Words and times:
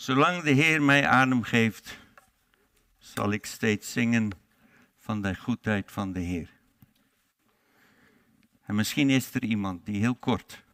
Zolang 0.00 0.42
de 0.42 0.50
Heer 0.50 0.82
mij 0.82 1.06
adem 1.06 1.42
geeft, 1.42 1.98
zal 2.98 3.32
ik 3.32 3.46
steeds 3.46 3.92
zingen 3.92 4.30
van 4.96 5.22
de 5.22 5.36
goedheid 5.36 5.92
van 5.92 6.12
de 6.12 6.20
Heer. 6.20 6.50
En 8.62 8.74
misschien 8.74 9.10
is 9.10 9.34
er 9.34 9.44
iemand 9.44 9.86
die 9.86 10.00
heel 10.00 10.14
kort 10.14 10.64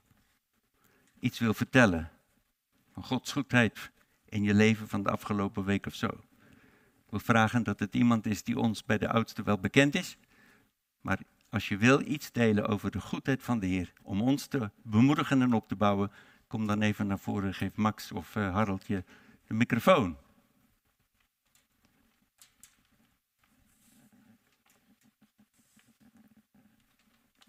iets 1.19 1.39
wil 1.39 1.55
vertellen 1.55 2.11
van 2.93 3.05
Gods 3.05 3.33
goedheid 3.33 3.91
in 4.25 4.43
je 4.43 4.55
leven 4.55 4.89
van 4.89 5.03
de 5.03 5.11
afgelopen 5.11 5.65
week 5.65 5.87
of 5.87 5.95
zo. 5.95 6.09
We 7.09 7.19
vragen 7.19 7.63
dat 7.63 7.81
het 7.81 7.95
iemand 7.95 8.27
is 8.27 8.43
die 8.43 8.59
ons 8.59 8.85
bij 8.85 8.99
de 8.99 9.09
oudste 9.09 9.43
wel 9.43 9.59
bekend 9.59 9.95
is, 9.95 10.17
maar 11.01 11.19
als 11.51 11.69
je 11.69 11.77
wil 11.77 12.01
iets 12.01 12.33
delen 12.33 12.67
over 12.67 12.91
de 12.91 13.01
goedheid 13.01 13.43
van 13.43 13.59
de 13.59 13.67
Heer, 13.67 13.93
om 14.03 14.21
ons 14.21 14.47
te 14.47 14.71
bemoedigen 14.83 15.43
en 15.43 15.53
op 15.53 15.69
te 15.69 15.77
bouwen, 15.77 16.11
kom 16.47 16.67
dan 16.67 16.83
even 16.83 17.07
naar 17.07 17.19
voren, 17.19 17.55
geef 17.55 17.77
Max 17.77 18.13
of 18.13 18.35
uh, 18.35 18.55
Harold 18.55 18.87
je 18.87 19.05
de 19.47 19.55
microfoon. 19.55 20.17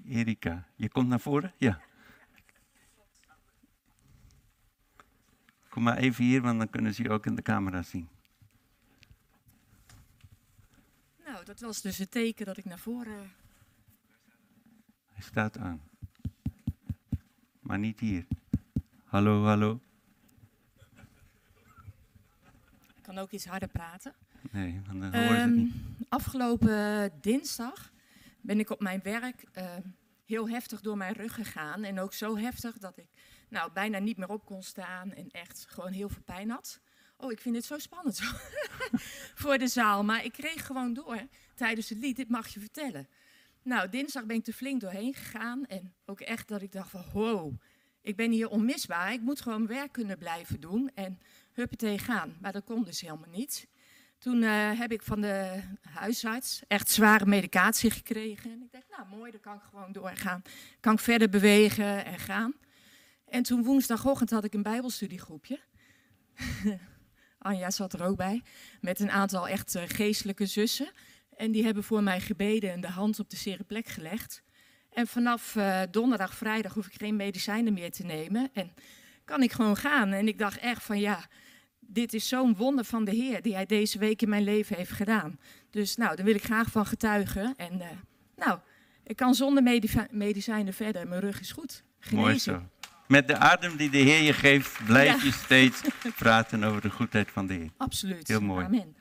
Erika, 0.05 0.67
je 0.75 0.89
komt 0.89 1.07
naar 1.07 1.19
voren? 1.19 1.53
Ja. 1.57 1.81
Kom 5.69 5.83
maar 5.83 5.97
even 5.97 6.23
hier, 6.23 6.41
want 6.41 6.57
dan 6.57 6.69
kunnen 6.69 6.93
ze 6.93 7.03
je 7.03 7.09
ook 7.09 7.25
in 7.25 7.35
de 7.35 7.41
camera 7.41 7.81
zien. 7.81 8.09
Nou, 11.25 11.45
dat 11.45 11.59
was 11.59 11.81
dus 11.81 11.97
het 11.97 12.11
teken 12.11 12.45
dat 12.45 12.57
ik 12.57 12.65
naar 12.65 12.79
voren. 12.79 13.31
Hij 15.05 15.21
staat 15.23 15.57
aan. 15.57 15.81
Maar 17.59 17.79
niet 17.79 17.99
hier. 17.99 18.27
Hallo, 19.17 19.43
hallo. 19.43 19.79
Ik 22.95 23.03
kan 23.03 23.17
ook 23.17 23.31
iets 23.31 23.45
harder 23.45 23.69
praten. 23.69 24.13
Nee, 24.51 24.81
want 24.85 25.01
dan 25.01 25.13
horen 25.13 25.37
ze 25.37 25.41
het 25.41 25.55
niet. 25.55 25.73
Ehm, 25.73 26.05
afgelopen 26.09 27.11
dinsdag 27.21 27.91
ben 28.41 28.59
ik 28.59 28.69
op 28.69 28.79
mijn 28.81 28.99
werk 29.03 29.43
uh, 29.57 29.75
heel 30.25 30.49
heftig 30.49 30.81
door 30.81 30.97
mijn 30.97 31.13
rug 31.13 31.33
gegaan. 31.33 31.83
En 31.83 31.99
ook 31.99 32.13
zo 32.13 32.37
heftig 32.37 32.77
dat 32.77 32.97
ik 32.97 33.07
nou, 33.49 33.71
bijna 33.71 33.99
niet 33.99 34.17
meer 34.17 34.29
op 34.29 34.45
kon 34.45 34.63
staan 34.63 35.13
en 35.13 35.29
echt 35.31 35.65
gewoon 35.69 35.91
heel 35.91 36.09
veel 36.09 36.23
pijn 36.25 36.49
had. 36.49 36.79
Oh, 37.17 37.31
ik 37.31 37.39
vind 37.39 37.55
dit 37.55 37.65
zo 37.65 37.77
spannend 37.77 38.19
voor 39.41 39.57
de 39.57 39.67
zaal. 39.67 40.03
Maar 40.03 40.25
ik 40.25 40.31
kreeg 40.31 40.65
gewoon 40.65 40.93
door 40.93 41.27
tijdens 41.55 41.89
het 41.89 41.97
lied, 41.97 42.15
dit 42.15 42.29
mag 42.29 42.47
je 42.47 42.59
vertellen. 42.59 43.07
Nou, 43.61 43.89
dinsdag 43.89 44.25
ben 44.25 44.35
ik 44.35 44.47
er 44.47 44.53
flink 44.53 44.81
doorheen 44.81 45.13
gegaan. 45.13 45.65
En 45.65 45.93
ook 46.05 46.19
echt 46.19 46.47
dat 46.47 46.61
ik 46.61 46.71
dacht 46.71 46.89
van, 46.89 47.05
wow, 47.13 47.53
ik 48.07 48.15
ben 48.15 48.31
hier 48.31 48.49
onmisbaar. 48.49 49.13
Ik 49.13 49.21
moet 49.21 49.41
gewoon 49.41 49.67
werk 49.67 49.91
kunnen 49.91 50.17
blijven 50.17 50.59
doen 50.59 50.91
en 50.93 51.19
huppatee 51.53 51.99
gaan. 51.99 52.37
Maar 52.41 52.51
dat 52.51 52.63
kon 52.63 52.83
dus 52.83 53.01
helemaal 53.01 53.29
niet. 53.29 53.67
Toen 54.17 54.41
uh, 54.41 54.79
heb 54.79 54.91
ik 54.91 55.01
van 55.01 55.21
de 55.21 55.61
huisarts 55.81 56.61
echt 56.67 56.89
zware 56.89 57.25
medicatie 57.25 57.91
gekregen. 57.91 58.51
En 58.51 58.61
ik 58.61 58.71
dacht, 58.71 58.89
nou 58.89 59.17
mooi, 59.17 59.31
dan 59.31 59.39
kan 59.39 59.55
ik 59.55 59.61
gewoon 59.69 59.91
doorgaan. 59.91 60.41
Kan 60.79 60.93
ik 60.93 60.99
verder 60.99 61.29
bewegen 61.29 62.05
en 62.05 62.19
gaan. 62.19 62.53
En 63.25 63.43
toen 63.43 63.63
woensdagochtend 63.63 64.29
had 64.29 64.43
ik 64.43 64.53
een 64.53 64.63
bijbelstudiegroepje. 64.63 65.59
Anja 67.37 67.71
zat 67.71 67.93
er 67.93 68.03
ook 68.03 68.17
bij. 68.17 68.43
Met 68.81 68.99
een 68.99 69.11
aantal 69.11 69.47
echt 69.47 69.75
uh, 69.75 69.83
geestelijke 69.85 70.45
zussen. 70.45 70.91
En 71.35 71.51
die 71.51 71.63
hebben 71.63 71.83
voor 71.83 72.03
mij 72.03 72.19
gebeden 72.19 72.71
en 72.71 72.81
de 72.81 72.89
hand 72.89 73.19
op 73.19 73.29
de 73.29 73.37
zere 73.37 73.63
plek 73.63 73.87
gelegd. 73.87 74.43
En 74.97 75.07
vanaf 75.07 75.55
uh, 75.55 75.81
donderdag, 75.91 76.35
vrijdag 76.35 76.73
hoef 76.73 76.85
ik 76.85 76.93
geen 76.97 77.15
medicijnen 77.15 77.73
meer 77.73 77.91
te 77.91 78.03
nemen. 78.03 78.49
En 78.53 78.71
kan 79.25 79.43
ik 79.43 79.51
gewoon 79.51 79.77
gaan. 79.77 80.11
En 80.11 80.27
ik 80.27 80.37
dacht 80.37 80.57
echt 80.57 80.83
van 80.83 80.99
ja, 80.99 81.25
dit 81.79 82.13
is 82.13 82.27
zo'n 82.27 82.55
wonder 82.55 82.85
van 82.85 83.05
de 83.05 83.11
Heer 83.11 83.41
die 83.41 83.53
hij 83.53 83.65
deze 83.65 83.99
week 83.99 84.21
in 84.21 84.29
mijn 84.29 84.43
leven 84.43 84.75
heeft 84.75 84.91
gedaan. 84.91 85.39
Dus 85.69 85.95
nou, 85.95 86.15
daar 86.15 86.25
wil 86.25 86.35
ik 86.35 86.43
graag 86.43 86.71
van 86.71 86.85
getuigen. 86.85 87.53
En 87.57 87.73
uh, 87.73 87.85
nou, 88.35 88.59
ik 89.03 89.15
kan 89.15 89.33
zonder 89.33 89.63
medicijnen 90.11 90.73
verder. 90.73 91.07
Mijn 91.07 91.21
rug 91.21 91.39
is 91.39 91.51
goed. 91.51 91.83
Genezen. 91.99 92.23
Mooi 92.23 92.39
zo. 92.39 92.61
Met 93.07 93.27
de 93.27 93.37
adem 93.37 93.75
die 93.75 93.89
de 93.89 93.97
Heer 93.97 94.21
je 94.21 94.33
geeft, 94.33 94.85
blijf 94.85 95.19
ja. 95.19 95.25
je 95.25 95.31
steeds 95.31 95.81
praten 96.17 96.63
over 96.63 96.81
de 96.81 96.89
goedheid 96.89 97.31
van 97.31 97.47
de 97.47 97.53
Heer. 97.53 97.69
Absoluut. 97.77 98.27
Heel 98.27 98.41
mooi. 98.41 98.65
Amen. 98.65 98.95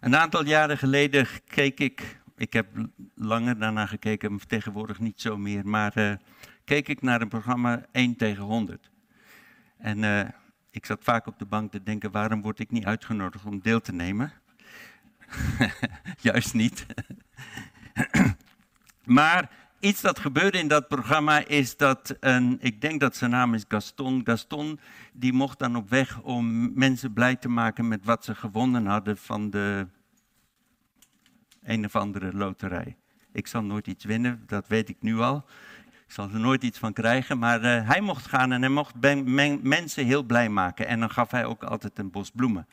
Een 0.00 0.16
aantal 0.16 0.44
jaren 0.44 0.78
geleden 0.78 1.26
keek 1.46 1.80
ik, 1.80 2.20
ik 2.36 2.52
heb 2.52 2.66
langer 3.14 3.58
daarna 3.58 3.86
gekeken, 3.86 4.40
tegenwoordig 4.46 4.98
niet 4.98 5.20
zo 5.20 5.36
meer, 5.36 5.68
maar 5.68 5.98
uh, 5.98 6.12
keek 6.64 6.88
ik 6.88 7.02
naar 7.02 7.20
een 7.20 7.28
programma 7.28 7.84
1 7.92 8.16
tegen 8.16 8.42
100. 8.42 8.90
En 9.78 10.02
uh, 10.02 10.20
ik 10.70 10.86
zat 10.86 11.04
vaak 11.04 11.26
op 11.26 11.38
de 11.38 11.44
bank 11.44 11.70
te 11.70 11.82
denken, 11.82 12.10
waarom 12.10 12.42
word 12.42 12.58
ik 12.58 12.70
niet 12.70 12.84
uitgenodigd 12.84 13.44
om 13.44 13.60
deel 13.60 13.80
te 13.80 13.92
nemen? 13.92 14.32
Juist 16.20 16.54
niet. 16.54 16.86
maar 19.04 19.50
iets 19.80 20.00
dat 20.00 20.18
gebeurde 20.18 20.58
in 20.58 20.68
dat 20.68 20.88
programma 20.88 21.46
is 21.46 21.76
dat, 21.76 22.16
een, 22.20 22.58
ik 22.60 22.80
denk 22.80 23.00
dat 23.00 23.16
zijn 23.16 23.30
naam 23.30 23.54
is 23.54 23.64
Gaston. 23.68 24.20
Gaston, 24.24 24.80
die 25.12 25.32
mocht 25.32 25.58
dan 25.58 25.76
op 25.76 25.90
weg 25.90 26.20
om 26.20 26.72
mensen 26.74 27.12
blij 27.12 27.36
te 27.36 27.48
maken 27.48 27.88
met 27.88 28.04
wat 28.04 28.24
ze 28.24 28.34
gewonnen 28.34 28.86
hadden 28.86 29.16
van 29.16 29.50
de 29.50 29.86
een 31.62 31.84
of 31.84 31.96
andere 31.96 32.32
loterij. 32.32 32.96
Ik 33.32 33.46
zal 33.46 33.62
nooit 33.62 33.86
iets 33.86 34.04
winnen, 34.04 34.42
dat 34.46 34.68
weet 34.68 34.88
ik 34.88 34.96
nu 35.00 35.18
al. 35.18 35.44
Ik 36.06 36.16
zal 36.16 36.30
er 36.30 36.40
nooit 36.40 36.62
iets 36.62 36.78
van 36.78 36.92
krijgen, 36.92 37.38
maar 37.38 37.64
uh, 37.64 37.88
hij 37.88 38.00
mocht 38.00 38.26
gaan 38.26 38.52
en 38.52 38.60
hij 38.60 38.70
mocht 38.70 38.94
mensen 39.62 40.06
heel 40.06 40.22
blij 40.22 40.48
maken. 40.48 40.86
En 40.86 41.00
dan 41.00 41.10
gaf 41.10 41.30
hij 41.30 41.44
ook 41.44 41.62
altijd 41.62 41.98
een 41.98 42.10
bos 42.10 42.30
bloemen. 42.30 42.66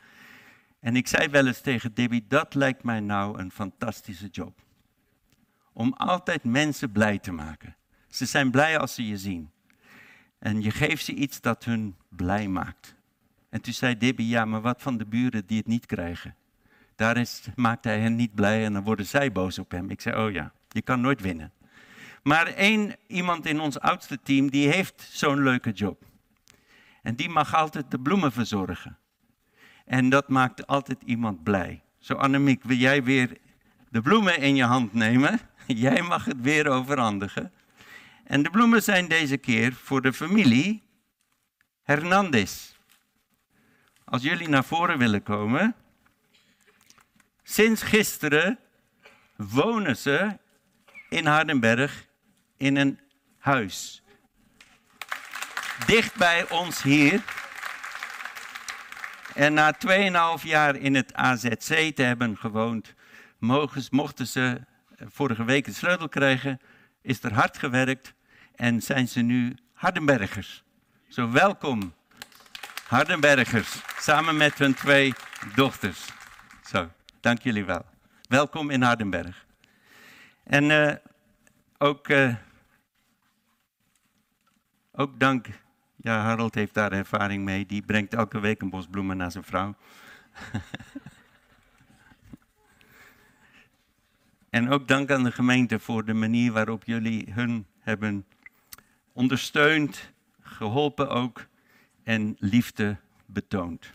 En 0.80 0.96
ik 0.96 1.06
zei 1.06 1.28
wel 1.28 1.46
eens 1.46 1.60
tegen 1.60 1.94
Debbie, 1.94 2.24
dat 2.28 2.54
lijkt 2.54 2.82
mij 2.82 3.00
nou 3.00 3.38
een 3.38 3.50
fantastische 3.50 4.28
job. 4.30 4.66
Om 5.78 5.92
altijd 5.96 6.44
mensen 6.44 6.92
blij 6.92 7.18
te 7.18 7.32
maken. 7.32 7.76
Ze 8.08 8.26
zijn 8.26 8.50
blij 8.50 8.78
als 8.78 8.94
ze 8.94 9.06
je 9.06 9.18
zien. 9.18 9.50
En 10.38 10.62
je 10.62 10.70
geeft 10.70 11.04
ze 11.04 11.14
iets 11.14 11.40
dat 11.40 11.64
hun 11.64 11.96
blij 12.08 12.48
maakt. 12.48 12.94
En 13.48 13.60
toen 13.60 13.72
zei 13.72 13.98
Debbie, 13.98 14.28
ja, 14.28 14.44
maar 14.44 14.60
wat 14.60 14.82
van 14.82 14.96
de 14.98 15.06
buren 15.06 15.46
die 15.46 15.58
het 15.58 15.66
niet 15.66 15.86
krijgen? 15.86 16.34
Daar 16.96 17.16
is, 17.16 17.46
maakt 17.54 17.84
hij 17.84 18.00
hen 18.00 18.16
niet 18.16 18.34
blij 18.34 18.64
en 18.64 18.72
dan 18.72 18.82
worden 18.82 19.06
zij 19.06 19.32
boos 19.32 19.58
op 19.58 19.70
hem. 19.70 19.90
Ik 19.90 20.00
zei, 20.00 20.24
oh 20.26 20.32
ja, 20.32 20.52
je 20.68 20.82
kan 20.82 21.00
nooit 21.00 21.20
winnen. 21.20 21.52
Maar 22.22 22.46
één 22.46 22.94
iemand 23.06 23.46
in 23.46 23.60
ons 23.60 23.80
oudste 23.80 24.18
team, 24.22 24.50
die 24.50 24.68
heeft 24.68 25.08
zo'n 25.10 25.42
leuke 25.42 25.70
job. 25.70 26.04
En 27.02 27.14
die 27.14 27.28
mag 27.28 27.54
altijd 27.54 27.90
de 27.90 28.00
bloemen 28.00 28.32
verzorgen. 28.32 28.98
En 29.84 30.08
dat 30.08 30.28
maakt 30.28 30.66
altijd 30.66 31.02
iemand 31.04 31.42
blij. 31.42 31.82
Zo 31.98 32.14
Annemiek, 32.14 32.62
wil 32.62 32.76
jij 32.76 33.02
weer 33.04 33.38
de 33.88 34.00
bloemen 34.00 34.38
in 34.38 34.56
je 34.56 34.64
hand 34.64 34.92
nemen? 34.92 35.40
Jij 35.76 36.02
mag 36.02 36.24
het 36.24 36.40
weer 36.40 36.68
overhandigen. 36.68 37.52
En 38.24 38.42
de 38.42 38.50
bloemen 38.50 38.82
zijn 38.82 39.08
deze 39.08 39.36
keer 39.36 39.72
voor 39.72 40.02
de 40.02 40.12
familie 40.12 40.82
Hernandez. 41.82 42.72
Als 44.04 44.22
jullie 44.22 44.48
naar 44.48 44.64
voren 44.64 44.98
willen 44.98 45.22
komen. 45.22 45.74
Sinds 47.42 47.82
gisteren 47.82 48.58
wonen 49.36 49.96
ze 49.96 50.38
in 51.08 51.26
Hardenberg 51.26 52.06
in 52.56 52.76
een 52.76 52.98
huis. 53.38 54.02
Dicht 55.86 56.16
bij 56.16 56.50
ons 56.50 56.82
hier. 56.82 57.22
En 59.34 59.54
na 59.54 59.76
2,5 60.38 60.42
jaar 60.42 60.76
in 60.76 60.94
het 60.94 61.14
AZC 61.14 61.94
te 61.94 62.02
hebben 62.02 62.36
gewoond, 62.36 62.94
mochten 63.90 64.26
ze 64.26 64.60
vorige 65.06 65.44
week 65.44 65.64
de 65.64 65.72
sleutel 65.72 66.08
krijgen, 66.08 66.60
is 67.02 67.22
er 67.22 67.32
hard 67.32 67.58
gewerkt 67.58 68.14
en 68.54 68.82
zijn 68.82 69.08
ze 69.08 69.20
nu 69.20 69.56
Hardenbergers. 69.72 70.64
Zo 71.08 71.30
welkom, 71.30 71.94
Hardenbergers, 72.86 73.82
samen 73.98 74.36
met 74.36 74.58
hun 74.58 74.74
twee 74.74 75.14
dochters. 75.54 76.08
Zo, 76.62 76.90
dank 77.20 77.42
jullie 77.42 77.64
wel. 77.64 77.84
Welkom 78.28 78.70
in 78.70 78.82
Hardenberg. 78.82 79.46
En 80.44 80.64
uh, 80.64 80.94
ook, 81.78 82.08
uh, 82.08 82.34
ook 84.92 85.20
dank 85.20 85.46
ja, 86.02 86.20
Harold 86.20 86.54
heeft 86.54 86.74
daar 86.74 86.92
ervaring 86.92 87.44
mee. 87.44 87.66
Die 87.66 87.82
brengt 87.82 88.14
elke 88.14 88.40
week 88.40 88.62
een 88.62 88.70
bos 88.70 88.86
bloemen 88.86 89.16
naar 89.16 89.30
zijn 89.30 89.44
vrouw. 89.44 89.74
en 94.58 94.68
ook 94.68 94.88
dank 94.88 95.10
aan 95.10 95.24
de 95.24 95.32
gemeente 95.32 95.78
voor 95.78 96.04
de 96.04 96.14
manier 96.14 96.52
waarop 96.52 96.84
jullie 96.84 97.32
hun 97.32 97.66
hebben 97.78 98.26
ondersteund, 99.12 100.12
geholpen 100.40 101.10
ook 101.10 101.46
en 102.02 102.36
liefde 102.38 102.96
betoond. 103.26 103.92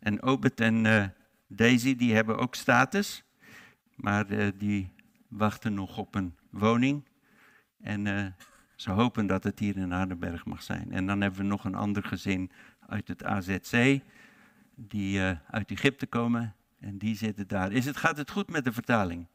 En 0.00 0.22
Obed 0.22 0.60
en 0.60 0.84
uh, 0.84 1.04
Daisy, 1.46 1.96
die 1.96 2.14
hebben 2.14 2.38
ook 2.38 2.54
status, 2.54 3.24
maar 3.94 4.30
uh, 4.30 4.46
die 4.58 4.92
wachten 5.28 5.74
nog 5.74 5.98
op 5.98 6.14
een 6.14 6.34
woning. 6.50 7.04
En 7.80 8.06
uh, 8.06 8.26
ze 8.74 8.90
hopen 8.90 9.26
dat 9.26 9.44
het 9.44 9.58
hier 9.58 9.76
in 9.76 9.94
Aardenberg 9.94 10.44
mag 10.44 10.62
zijn. 10.62 10.92
En 10.92 11.06
dan 11.06 11.20
hebben 11.20 11.40
we 11.40 11.46
nog 11.46 11.64
een 11.64 11.74
ander 11.74 12.02
gezin 12.04 12.50
uit 12.86 13.08
het 13.08 13.24
AZC, 13.24 14.00
die 14.74 15.20
uit 15.50 15.70
Egypte 15.70 16.06
komen. 16.06 16.54
En 16.80 16.98
die 16.98 17.16
zitten 17.16 17.48
daar. 17.48 17.72
Is 17.72 17.84
het, 17.84 17.96
gaat 17.96 18.16
het 18.16 18.30
goed 18.30 18.50
met 18.50 18.64
de 18.64 18.72
vertaling? 18.72 19.26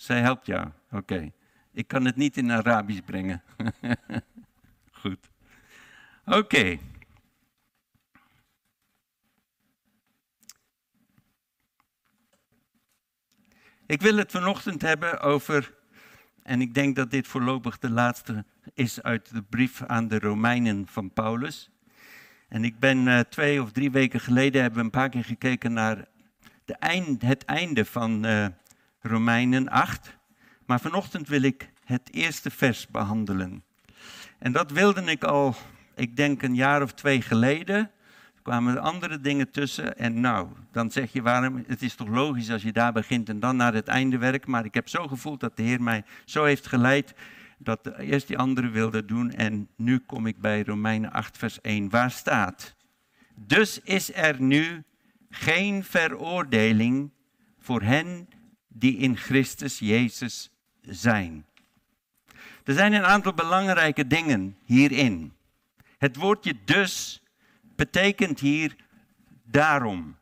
Zij 0.00 0.20
helpt 0.20 0.46
jou, 0.46 0.68
oké. 0.90 1.32
Ik 1.72 1.88
kan 1.88 2.04
het 2.04 2.16
niet 2.16 2.36
in 2.36 2.50
Arabisch 2.50 3.00
brengen. 3.04 3.42
goed. 5.00 5.30
Oké. 6.24 6.78
Ik 13.86 14.02
wil 14.02 14.16
het 14.16 14.30
vanochtend 14.30 14.82
hebben 14.82 15.20
over, 15.20 15.74
en 16.42 16.60
ik 16.60 16.74
denk 16.74 16.96
dat 16.96 17.10
dit 17.10 17.26
voorlopig 17.26 17.78
de 17.78 17.90
laatste 17.90 18.44
is 18.74 19.02
uit 19.02 19.32
de 19.32 19.42
brief 19.42 19.82
aan 19.82 20.08
de 20.08 20.18
Romeinen 20.18 20.86
van 20.86 21.12
Paulus. 21.12 21.70
En 22.48 22.64
ik 22.64 22.78
ben 22.78 23.06
uh, 23.06 23.20
twee 23.20 23.62
of 23.62 23.72
drie 23.72 23.90
weken 23.90 24.20
geleden 24.20 24.60
hebben 24.60 24.78
we 24.78 24.84
een 24.84 24.90
paar 24.90 25.08
keer 25.08 25.24
gekeken 25.24 25.72
naar 25.72 26.08
de 26.64 26.74
eind, 26.74 27.22
het 27.22 27.44
einde 27.44 27.84
van 27.84 28.26
uh, 28.26 28.46
Romeinen 29.00 29.68
8. 29.68 30.18
Maar 30.66 30.80
vanochtend 30.80 31.28
wil 31.28 31.42
ik 31.42 31.70
het 31.84 32.08
eerste 32.12 32.50
vers 32.50 32.86
behandelen. 32.86 33.62
En 34.38 34.52
dat 34.52 34.70
wilde 34.70 35.02
ik 35.02 35.24
al, 35.24 35.54
ik 35.94 36.16
denk 36.16 36.42
een 36.42 36.54
jaar 36.54 36.82
of 36.82 36.92
twee 36.92 37.22
geleden. 37.22 37.76
Er 38.34 38.42
kwamen 38.42 38.82
andere 38.82 39.20
dingen 39.20 39.50
tussen. 39.50 39.98
En 39.98 40.20
nou, 40.20 40.48
dan 40.72 40.90
zeg 40.90 41.12
je 41.12 41.22
waarom. 41.22 41.64
Het 41.66 41.82
is 41.82 41.94
toch 41.94 42.08
logisch 42.08 42.50
als 42.50 42.62
je 42.62 42.72
daar 42.72 42.92
begint 42.92 43.28
en 43.28 43.40
dan 43.40 43.56
naar 43.56 43.74
het 43.74 43.88
einde 43.88 44.18
werkt. 44.18 44.46
Maar 44.46 44.64
ik 44.64 44.74
heb 44.74 44.88
zo 44.88 45.08
gevoeld 45.08 45.40
dat 45.40 45.56
de 45.56 45.62
Heer 45.62 45.82
mij 45.82 46.04
zo 46.24 46.44
heeft 46.44 46.66
geleid. 46.66 47.14
Dat 47.58 47.98
eerst 47.98 48.26
die 48.26 48.38
andere 48.38 48.68
wilde 48.68 49.04
doen. 49.04 49.30
En 49.30 49.68
nu 49.76 49.98
kom 49.98 50.26
ik 50.26 50.40
bij 50.40 50.62
Romeinen 50.62 51.12
8, 51.12 51.38
vers 51.38 51.60
1, 51.60 51.90
waar 51.90 52.10
staat. 52.10 52.74
Dus 53.34 53.80
is 53.80 54.14
er 54.14 54.40
nu 54.40 54.84
geen 55.30 55.84
veroordeling 55.84 57.10
voor 57.58 57.82
hen 57.82 58.28
die 58.72 58.96
in 58.96 59.16
Christus 59.16 59.78
Jezus 59.78 60.50
zijn. 60.80 61.46
Er 62.64 62.74
zijn 62.74 62.92
een 62.92 63.04
aantal 63.04 63.34
belangrijke 63.34 64.06
dingen 64.06 64.56
hierin. 64.64 65.32
Het 65.98 66.16
woordje 66.16 66.54
dus 66.64 67.22
betekent 67.76 68.40
hier 68.40 68.76
daarom, 69.44 70.16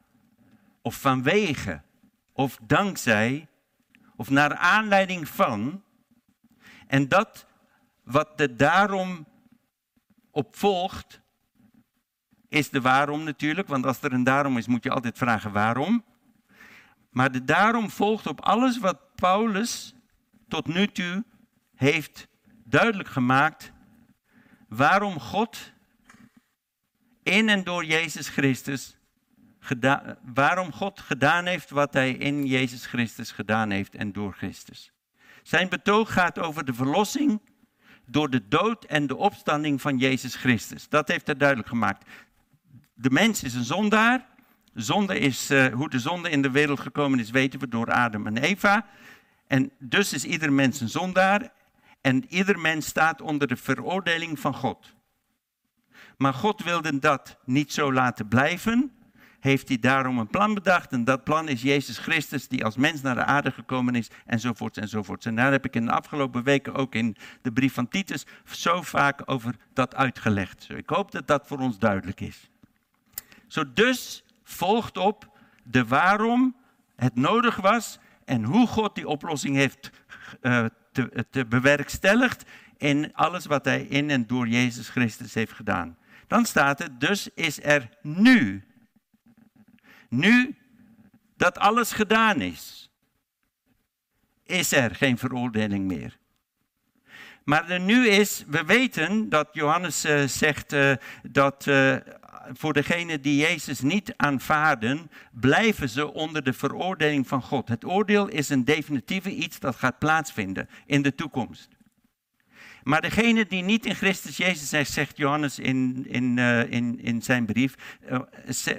of 0.82 1.00
vanwege, 1.00 1.82
of 2.32 2.58
dankzij, 2.62 3.46
of 4.16 4.30
naar 4.30 4.54
aanleiding 4.56 5.28
van. 5.28 5.82
En 6.86 7.08
dat 7.08 7.46
wat 8.02 8.40
er 8.40 8.56
daarom 8.56 9.26
op 10.30 10.56
volgt, 10.56 11.20
is 12.48 12.70
de 12.70 12.80
waarom 12.80 13.24
natuurlijk, 13.24 13.68
want 13.68 13.86
als 13.86 14.02
er 14.02 14.12
een 14.12 14.24
daarom 14.24 14.58
is, 14.58 14.66
moet 14.66 14.84
je 14.84 14.90
altijd 14.90 15.18
vragen 15.18 15.52
waarom. 15.52 16.04
Maar 17.19 17.32
de 17.32 17.44
daarom 17.44 17.91
volgt 17.91 18.26
op 18.26 18.41
alles 18.41 18.79
wat 18.79 19.15
Paulus 19.15 19.94
tot 20.49 20.67
nu 20.67 20.87
toe 20.87 21.25
heeft 21.75 22.29
duidelijk 22.65 23.09
gemaakt 23.09 23.73
waarom 24.69 25.20
God 25.20 25.73
in 27.23 27.49
en 27.49 27.65
door 27.65 27.85
Jezus 27.85 28.29
Christus 28.29 28.97
waarom 30.23 30.73
God 30.73 31.00
gedaan 31.00 31.47
heeft 31.47 31.70
wat 31.70 31.93
hij 31.93 32.11
in 32.11 32.47
Jezus 32.47 32.87
Christus 32.87 33.31
gedaan 33.31 33.70
heeft 33.70 33.94
en 33.94 34.12
door 34.12 34.32
Christus. 34.32 34.93
Zijn 35.43 35.69
betoog 35.69 36.12
gaat 36.12 36.38
over 36.38 36.65
de 36.65 36.75
verlossing 36.75 37.41
door 38.06 38.31
de 38.31 38.49
dood 38.49 38.85
en 38.85 39.06
de 39.06 39.17
opstanding 39.17 39.81
van 39.81 39.99
Jezus 39.99 40.35
Christus. 40.35 40.88
Dat 40.88 41.09
heeft 41.09 41.26
hij 41.26 41.37
duidelijk 41.37 41.69
gemaakt. 41.69 42.09
De 42.94 43.11
mens 43.11 43.43
is 43.43 43.55
een 43.55 43.65
zondaar. 43.65 44.37
Zonde 44.80 45.19
is, 45.19 45.50
uh, 45.50 45.66
hoe 45.66 45.90
de 45.90 45.98
zonde 45.98 46.30
in 46.30 46.42
de 46.42 46.50
wereld 46.50 46.80
gekomen 46.80 47.19
is, 47.19 47.30
weten 47.30 47.60
we 47.60 47.69
door 47.69 47.92
Adam 47.92 48.26
en 48.26 48.36
Eva. 48.36 48.86
En 49.46 49.70
dus 49.78 50.12
is 50.12 50.25
ieder 50.25 50.52
mens 50.52 50.80
een 50.80 50.88
zondaar. 50.88 51.52
En 52.00 52.25
ieder 52.28 52.58
mens 52.58 52.86
staat 52.86 53.20
onder 53.20 53.48
de 53.48 53.56
veroordeling 53.56 54.40
van 54.40 54.54
God. 54.54 54.94
Maar 56.16 56.34
God 56.34 56.62
wilde 56.62 56.98
dat 56.98 57.38
niet 57.44 57.72
zo 57.72 57.92
laten 57.92 58.28
blijven. 58.28 58.92
Heeft 59.40 59.69
hij 59.69 59.78
daarom 59.78 60.19
een 60.19 60.28
plan 60.28 60.54
bedacht. 60.54 60.92
En 60.92 61.04
dat 61.04 61.24
plan 61.24 61.48
is 61.48 61.62
Jezus 61.62 61.98
Christus, 61.98 62.48
die 62.48 62.64
als 62.64 62.76
mens 62.76 63.02
naar 63.02 63.14
de 63.14 63.24
aarde 63.24 63.50
gekomen 63.50 63.94
is. 63.94 64.10
Enzovoorts 64.26 64.78
enzovoorts. 64.78 65.26
En 65.26 65.34
daar 65.34 65.52
heb 65.52 65.64
ik 65.64 65.74
in 65.74 65.84
de 65.84 65.92
afgelopen 65.92 66.42
weken 66.42 66.74
ook 66.74 66.94
in 66.94 67.16
de 67.42 67.52
brief 67.52 67.74
van 67.74 67.88
Titus 67.88 68.26
zo 68.44 68.82
vaak 68.82 69.22
over 69.24 69.54
dat 69.72 69.94
uitgelegd. 69.94 70.69
Ik 70.70 70.88
hoop 70.88 71.10
dat 71.10 71.26
dat 71.26 71.46
voor 71.46 71.58
ons 71.58 71.78
duidelijk 71.78 72.20
is. 72.20 72.50
Zo 73.46 73.72
dus 73.72 74.22
volgt 74.48 74.96
op 74.96 75.38
de 75.62 75.86
waarom 75.86 76.56
het 76.96 77.14
nodig 77.14 77.56
was 77.56 77.98
en 78.24 78.44
hoe 78.44 78.66
God 78.66 78.94
die 78.94 79.08
oplossing 79.08 79.56
heeft 79.56 79.90
uh, 80.42 80.64
te, 80.92 81.26
te 81.30 81.46
bewerkstelligd 81.46 82.44
in 82.76 83.14
alles 83.14 83.46
wat 83.46 83.64
hij 83.64 83.82
in 83.82 84.10
en 84.10 84.26
door 84.26 84.48
Jezus 84.48 84.88
Christus 84.88 85.34
heeft 85.34 85.52
gedaan. 85.52 85.96
Dan 86.26 86.44
staat 86.44 86.78
het, 86.78 87.00
dus 87.00 87.28
is 87.34 87.62
er 87.62 87.88
nu, 88.02 88.64
nu 90.08 90.56
dat 91.36 91.58
alles 91.58 91.92
gedaan 91.92 92.40
is, 92.40 92.90
is 94.44 94.72
er 94.72 94.94
geen 94.94 95.18
veroordeling 95.18 95.84
meer. 95.84 96.18
Maar 97.44 97.70
er 97.70 97.80
nu 97.80 98.08
is, 98.08 98.44
we 98.46 98.64
weten 98.64 99.28
dat 99.28 99.48
Johannes 99.52 100.04
uh, 100.04 100.24
zegt 100.24 100.72
uh, 100.72 100.92
dat 101.22 101.66
voor 102.52 102.72
degenen 102.72 103.22
die 103.22 103.36
Jezus 103.36 103.80
niet 103.80 104.14
aanvaarden, 104.16 105.10
blijven 105.32 105.88
ze 105.88 106.12
onder 106.12 106.44
de 106.44 106.52
veroordeling 106.52 107.26
van 107.26 107.42
God. 107.42 107.68
Het 107.68 107.84
oordeel 107.84 108.28
is 108.28 108.48
een 108.48 108.64
definitieve 108.64 109.34
iets 109.34 109.58
dat 109.58 109.76
gaat 109.76 109.98
plaatsvinden 109.98 110.68
in 110.86 111.02
de 111.02 111.14
toekomst. 111.14 111.68
Maar 112.82 113.00
degene 113.00 113.46
die 113.46 113.62
niet 113.62 113.86
in 113.86 113.94
Christus 113.94 114.36
Jezus 114.36 114.68
zijn, 114.68 114.86
zegt 114.86 115.16
Johannes 115.16 115.58
in, 115.58 116.06
in, 116.08 116.36
uh, 116.36 116.70
in, 116.70 117.00
in 117.00 117.22
zijn 117.22 117.46
brief, 117.46 117.74
uh, 118.10 118.20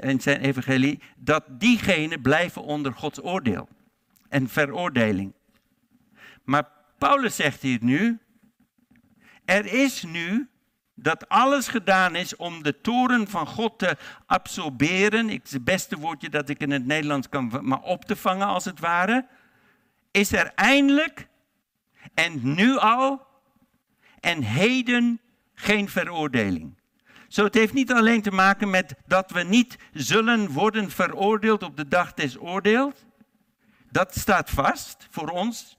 in 0.01 0.21
zijn 0.21 0.41
evangelie, 0.41 0.99
dat 1.17 1.43
diegenen 1.47 2.21
blijven 2.21 2.63
onder 2.63 2.93
Gods 2.93 3.23
oordeel 3.23 3.67
en 4.29 4.49
veroordeling. 4.49 5.33
Maar 6.43 6.69
Paulus 6.97 7.35
zegt 7.35 7.61
hier 7.61 7.77
nu, 7.81 8.19
er 9.45 9.65
is 9.65 10.03
nu 10.03 10.49
dat 11.01 11.29
alles 11.29 11.67
gedaan 11.67 12.15
is 12.15 12.35
om 12.35 12.63
de 12.63 12.81
toren 12.81 13.27
van 13.27 13.47
God 13.47 13.79
te 13.79 13.97
absorberen. 14.25 15.29
Ik, 15.29 15.41
het 15.49 15.63
beste 15.63 15.97
woordje 15.97 16.29
dat 16.29 16.49
ik 16.49 16.59
in 16.59 16.71
het 16.71 16.85
Nederlands 16.85 17.29
kan, 17.29 17.59
maar 17.61 17.81
op 17.81 18.05
te 18.05 18.15
vangen 18.15 18.47
als 18.47 18.65
het 18.65 18.79
ware. 18.79 19.27
Is 20.11 20.31
er 20.31 20.51
eindelijk 20.55 21.27
en 22.13 22.39
nu 22.43 22.77
al 22.77 23.27
en 24.19 24.43
heden 24.43 25.19
geen 25.53 25.89
veroordeling. 25.89 26.77
Zo, 27.27 27.43
het 27.43 27.53
heeft 27.53 27.73
niet 27.73 27.91
alleen 27.91 28.21
te 28.21 28.31
maken 28.31 28.69
met 28.69 28.95
dat 29.05 29.31
we 29.31 29.43
niet 29.43 29.77
zullen 29.93 30.51
worden 30.51 30.91
veroordeeld 30.91 31.63
op 31.63 31.77
de 31.77 31.87
dag 31.87 32.13
des 32.13 32.39
oordeels. 32.39 32.93
Dat 33.91 34.15
staat 34.15 34.49
vast 34.49 35.07
voor 35.09 35.27
ons. 35.27 35.78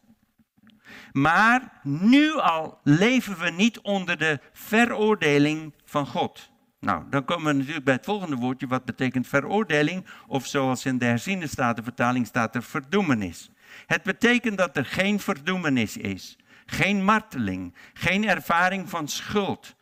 Maar 1.13 1.81
nu 1.83 2.35
al 2.35 2.79
leven 2.83 3.39
we 3.39 3.51
niet 3.51 3.81
onder 3.81 4.19
de 4.19 4.41
veroordeling 4.53 5.75
van 5.85 6.07
God. 6.07 6.51
Nou, 6.81 7.05
dan 7.11 7.25
komen 7.25 7.47
we 7.47 7.59
natuurlijk 7.59 7.85
bij 7.85 7.95
het 7.95 8.05
volgende 8.05 8.37
woordje, 8.37 8.67
wat 8.67 8.85
betekent 8.85 9.27
veroordeling, 9.27 10.07
of 10.27 10.47
zoals 10.47 10.85
in 10.85 10.99
de 10.99 11.05
herziende 11.05 11.47
statenvertaling 11.47 12.27
staat 12.27 12.55
er 12.55 12.63
verdoemenis. 12.63 13.51
Het 13.87 14.03
betekent 14.03 14.59
dat 14.59 14.77
er 14.77 14.85
geen 14.85 15.21
verdoemenis 15.21 15.97
is, 15.97 16.39
geen 16.67 17.05
marteling, 17.05 17.75
geen 17.95 18.29
ervaring 18.29 18.89
van 18.89 19.09
schuld 19.09 19.75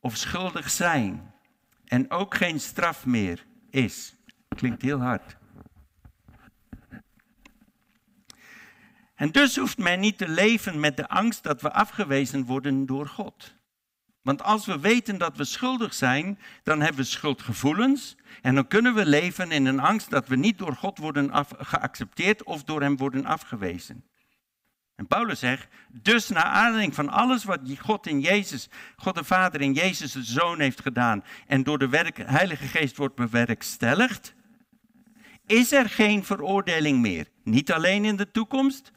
of 0.00 0.16
schuldig 0.16 0.70
zijn 0.70 1.34
en 1.84 2.10
ook 2.10 2.34
geen 2.34 2.60
straf 2.60 3.06
meer 3.06 3.46
is. 3.70 4.16
Klinkt 4.48 4.82
heel 4.82 5.00
hard. 5.00 5.36
En 9.14 9.30
dus 9.30 9.56
hoeft 9.56 9.78
men 9.78 10.00
niet 10.00 10.18
te 10.18 10.28
leven 10.28 10.80
met 10.80 10.96
de 10.96 11.08
angst 11.08 11.42
dat 11.42 11.62
we 11.62 11.72
afgewezen 11.72 12.44
worden 12.44 12.86
door 12.86 13.06
God. 13.06 13.54
Want 14.22 14.42
als 14.42 14.66
we 14.66 14.78
weten 14.78 15.18
dat 15.18 15.36
we 15.36 15.44
schuldig 15.44 15.94
zijn, 15.94 16.38
dan 16.62 16.80
hebben 16.80 17.00
we 17.00 17.08
schuldgevoelens. 17.08 18.16
En 18.42 18.54
dan 18.54 18.66
kunnen 18.66 18.94
we 18.94 19.06
leven 19.06 19.50
in 19.50 19.66
een 19.66 19.80
angst 19.80 20.10
dat 20.10 20.28
we 20.28 20.36
niet 20.36 20.58
door 20.58 20.76
God 20.76 20.98
worden 20.98 21.30
geaccepteerd 21.58 22.42
of 22.42 22.64
door 22.64 22.80
Hem 22.80 22.96
worden 22.96 23.24
afgewezen. 23.24 24.04
En 24.94 25.06
Paulus 25.06 25.38
zegt, 25.38 25.68
dus 25.88 26.28
naar 26.28 26.42
aanleiding 26.42 26.94
van 26.94 27.08
alles 27.08 27.44
wat 27.44 27.60
God 27.78 28.06
in 28.06 28.20
Jezus, 28.20 28.68
God 28.96 29.14
de 29.14 29.24
Vader 29.24 29.60
in 29.60 29.72
Jezus 29.72 30.12
de 30.12 30.22
Zoon 30.22 30.60
heeft 30.60 30.80
gedaan 30.80 31.24
en 31.46 31.62
door 31.62 31.78
de 31.78 31.88
werk, 31.88 32.16
Heilige 32.16 32.66
Geest 32.66 32.96
wordt 32.96 33.14
bewerkstelligd, 33.14 34.34
is 35.46 35.72
er 35.72 35.88
geen 35.88 36.24
veroordeling 36.24 37.00
meer. 37.00 37.28
Niet 37.42 37.72
alleen 37.72 38.04
in 38.04 38.16
de 38.16 38.30
toekomst, 38.30 38.92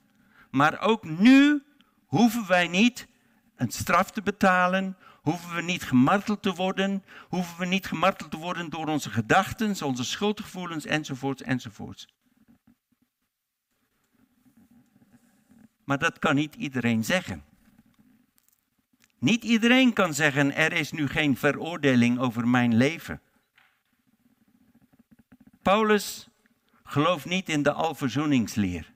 Maar 0.50 0.82
ook 0.82 1.04
nu 1.04 1.64
hoeven 2.06 2.48
wij 2.48 2.68
niet 2.68 3.08
een 3.56 3.72
straf 3.72 4.12
te 4.12 4.22
betalen, 4.22 4.98
hoeven 5.22 5.56
we 5.56 5.62
niet 5.62 5.84
gemarteld 5.84 6.42
te 6.42 6.54
worden, 6.54 7.04
hoeven 7.30 7.60
we 7.60 7.66
niet 7.66 7.86
gemarteld 7.86 8.32
te 8.32 8.38
worden 8.38 8.70
door 8.70 8.88
onze 8.88 9.10
gedachten, 9.10 9.86
onze 9.86 10.04
schuldgevoelens 10.04 10.86
enzovoorts 10.86 11.42
enzovoorts. 11.42 12.08
Maar 15.84 15.98
dat 15.98 16.20
kan 16.20 16.36
niet 16.36 16.56
iedereen 16.56 17.04
zeggen. 17.04 17.44
Niet 19.20 19.44
iedereen 19.44 19.94
kan 19.94 20.14
zeggen, 20.14 20.56
er 20.56 20.72
is 20.72 20.92
nu 20.92 21.08
geen 21.08 21.38
veroordeling 21.38 22.20
over 22.20 22.48
mijn 22.48 22.76
leven. 22.76 23.22
Paulus 25.62 26.28
gelooft 26.84 27.26
niet 27.26 27.50
in 27.50 27.64
de 27.64 27.72
alverzoeningsleer. 27.72 28.94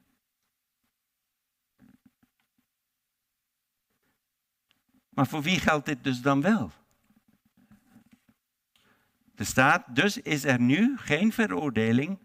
Maar 5.12 5.28
voor 5.28 5.42
wie 5.42 5.60
geldt 5.60 5.86
dit 5.86 6.04
dus 6.04 6.22
dan 6.22 6.42
wel? 6.42 6.72
Er 9.36 9.46
staat, 9.46 9.96
dus 9.96 10.18
is 10.18 10.44
er 10.44 10.60
nu 10.60 10.98
geen 10.98 11.32
veroordeling 11.32 12.20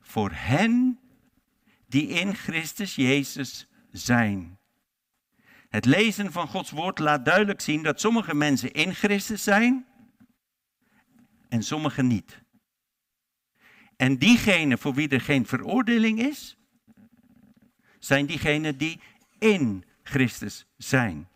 voor 0.00 0.30
hen 0.32 1.00
die 1.86 2.06
in 2.06 2.34
Christus 2.34 2.94
Jezus 2.94 3.68
zijn. 3.90 4.58
Het 5.68 5.84
lezen 5.84 6.32
van 6.32 6.48
Gods 6.48 6.70
woord 6.70 6.98
laat 6.98 7.24
duidelijk 7.24 7.60
zien 7.60 7.82
dat 7.82 8.00
sommige 8.00 8.34
mensen 8.34 8.72
in 8.72 8.94
Christus 8.94 9.42
zijn 9.42 9.86
en 11.48 11.62
sommige 11.62 12.02
niet. 12.02 12.42
En 13.96 14.18
diegenen 14.18 14.78
voor 14.78 14.94
wie 14.94 15.08
er 15.08 15.20
geen 15.20 15.46
veroordeling 15.46 16.18
is, 16.18 16.56
zijn 17.98 18.26
diegenen 18.26 18.78
die 18.78 19.00
in 19.38 19.84
Christus 20.02 20.66
zijn. 20.76 21.29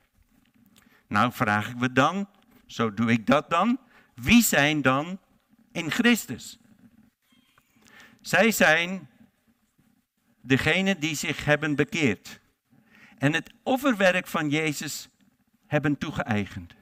Nou 1.15 1.33
vraag 1.33 1.69
ik 1.69 1.77
me 1.77 1.93
dan, 1.93 2.29
zo 2.67 2.95
doe 2.95 3.11
ik 3.11 3.27
dat 3.27 3.51
dan, 3.51 3.79
wie 4.15 4.43
zijn 4.43 4.83
dan 4.83 5.19
in 5.73 5.91
Christus? 5.91 6.59
Zij 8.21 8.51
zijn 8.51 9.09
degenen 10.41 11.01
die 11.01 11.15
zich 11.15 11.45
hebben 11.45 11.75
bekeerd 11.75 12.41
en 13.19 13.33
het 13.33 13.53
offerwerk 13.63 14.27
van 14.27 14.49
Jezus 14.49 15.09
hebben 15.67 15.99
toegeëigend. 15.99 16.75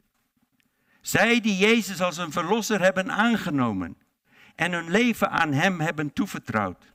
Zij 1.01 1.41
die 1.41 1.57
Jezus 1.57 2.01
als 2.01 2.17
een 2.17 2.33
verlosser 2.33 2.81
hebben 2.81 3.11
aangenomen 3.11 3.97
en 4.55 4.73
hun 4.73 4.91
leven 4.91 5.31
aan 5.31 5.53
Hem 5.53 5.81
hebben 5.81 6.13
toevertrouwd. 6.13 6.93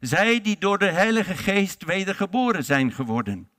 Zij 0.00 0.40
die 0.40 0.58
door 0.58 0.78
de 0.78 0.90
Heilige 0.90 1.36
Geest 1.36 1.84
wedergeboren 1.84 2.64
zijn 2.64 2.92
geworden. 2.92 3.51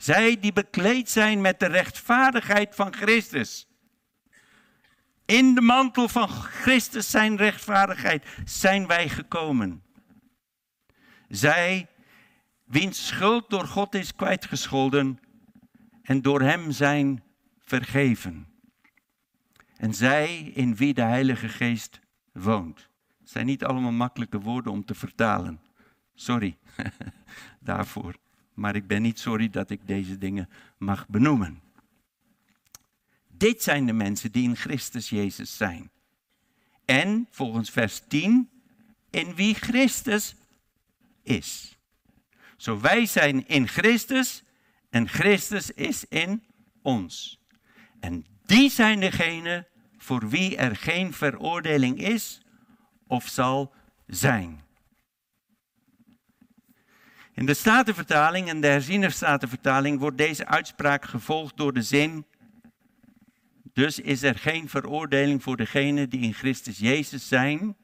Zij 0.00 0.40
die 0.40 0.52
bekleed 0.52 1.10
zijn 1.10 1.40
met 1.40 1.60
de 1.60 1.66
rechtvaardigheid 1.66 2.74
van 2.74 2.94
Christus. 2.94 3.68
In 5.24 5.54
de 5.54 5.60
mantel 5.60 6.08
van 6.08 6.28
Christus 6.28 7.10
zijn 7.10 7.36
rechtvaardigheid 7.36 8.26
zijn 8.44 8.86
wij 8.86 9.08
gekomen. 9.08 9.82
Zij 11.28 11.86
wiens 12.64 13.06
schuld 13.06 13.50
door 13.50 13.66
God 13.66 13.94
is 13.94 14.14
kwijtgescholden 14.14 15.20
en 16.02 16.22
door 16.22 16.40
Hem 16.40 16.70
zijn 16.70 17.22
vergeven. 17.58 18.48
En 19.76 19.94
zij 19.94 20.38
in 20.38 20.76
wie 20.76 20.94
de 20.94 21.02
Heilige 21.02 21.48
Geest 21.48 22.00
woont. 22.32 22.88
Het 23.20 23.30
zijn 23.30 23.46
niet 23.46 23.64
allemaal 23.64 23.92
makkelijke 23.92 24.40
woorden 24.40 24.72
om 24.72 24.84
te 24.84 24.94
vertalen. 24.94 25.60
Sorry 26.14 26.56
daarvoor. 27.60 28.14
Maar 28.60 28.76
ik 28.76 28.86
ben 28.86 29.02
niet 29.02 29.18
sorry 29.18 29.50
dat 29.50 29.70
ik 29.70 29.80
deze 29.86 30.18
dingen 30.18 30.48
mag 30.78 31.08
benoemen. 31.08 31.60
Dit 33.28 33.62
zijn 33.62 33.86
de 33.86 33.92
mensen 33.92 34.32
die 34.32 34.42
in 34.42 34.56
Christus 34.56 35.08
Jezus 35.08 35.56
zijn. 35.56 35.90
En 36.84 37.26
volgens 37.30 37.70
vers 37.70 38.02
10, 38.08 38.50
in 39.10 39.34
wie 39.34 39.54
Christus 39.54 40.34
is. 41.22 41.78
Zo 42.56 42.80
wij 42.80 43.06
zijn 43.06 43.46
in 43.48 43.68
Christus 43.68 44.42
en 44.90 45.08
Christus 45.08 45.70
is 45.70 46.04
in 46.04 46.44
ons. 46.82 47.40
En 48.00 48.26
die 48.46 48.70
zijn 48.70 49.00
degenen 49.00 49.66
voor 49.96 50.28
wie 50.28 50.56
er 50.56 50.76
geen 50.76 51.12
veroordeling 51.12 51.98
is 51.98 52.40
of 53.06 53.28
zal 53.28 53.72
zijn. 54.06 54.60
In 57.40 57.46
de 57.46 57.54
Statenvertaling 57.54 58.48
en 58.48 58.60
de 58.60 58.66
herziene 58.66 59.10
Statenvertaling 59.10 59.98
wordt 59.98 60.18
deze 60.18 60.46
uitspraak 60.46 61.04
gevolgd 61.04 61.56
door 61.56 61.72
de 61.72 61.82
zin. 61.82 62.26
Dus 63.72 63.98
is 63.98 64.22
er 64.22 64.38
geen 64.38 64.68
veroordeling 64.68 65.42
voor 65.42 65.56
degenen 65.56 66.10
die 66.10 66.20
in 66.20 66.34
Christus 66.34 66.78
Jezus 66.78 67.28
zijn 67.28 67.76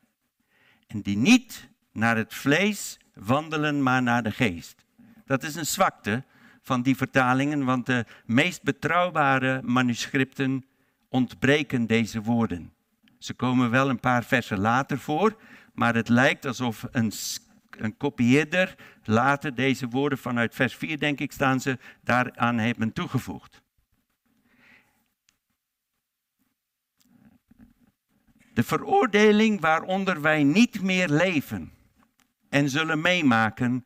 en 0.86 1.00
die 1.00 1.16
niet 1.16 1.68
naar 1.92 2.16
het 2.16 2.34
vlees 2.34 2.98
wandelen, 3.14 3.82
maar 3.82 4.02
naar 4.02 4.22
de 4.22 4.30
geest. 4.30 4.84
Dat 5.26 5.42
is 5.42 5.54
een 5.54 5.66
zwakte 5.66 6.24
van 6.62 6.82
die 6.82 6.96
vertalingen, 6.96 7.64
want 7.64 7.86
de 7.86 8.04
meest 8.24 8.62
betrouwbare 8.62 9.62
manuscripten 9.62 10.64
ontbreken 11.08 11.86
deze 11.86 12.22
woorden. 12.22 12.72
Ze 13.18 13.34
komen 13.34 13.70
wel 13.70 13.88
een 13.88 14.00
paar 14.00 14.24
versen 14.24 14.58
later 14.58 14.98
voor, 14.98 15.36
maar 15.74 15.94
het 15.94 16.08
lijkt 16.08 16.46
alsof 16.46 16.86
een, 16.90 17.12
een 17.80 17.96
kopieerder 17.96 18.74
later 19.04 19.54
deze 19.54 19.88
woorden 19.88 20.18
vanuit 20.18 20.54
vers 20.54 20.74
4, 20.76 20.98
denk 20.98 21.20
ik, 21.20 21.32
staan 21.32 21.60
ze, 21.60 21.78
daaraan 22.02 22.58
hebben 22.58 22.92
toegevoegd. 22.92 23.62
De 28.52 28.62
veroordeling 28.62 29.60
waaronder 29.60 30.20
wij 30.20 30.42
niet 30.42 30.82
meer 30.82 31.08
leven 31.08 31.72
en 32.48 32.70
zullen 32.70 33.00
meemaken, 33.00 33.84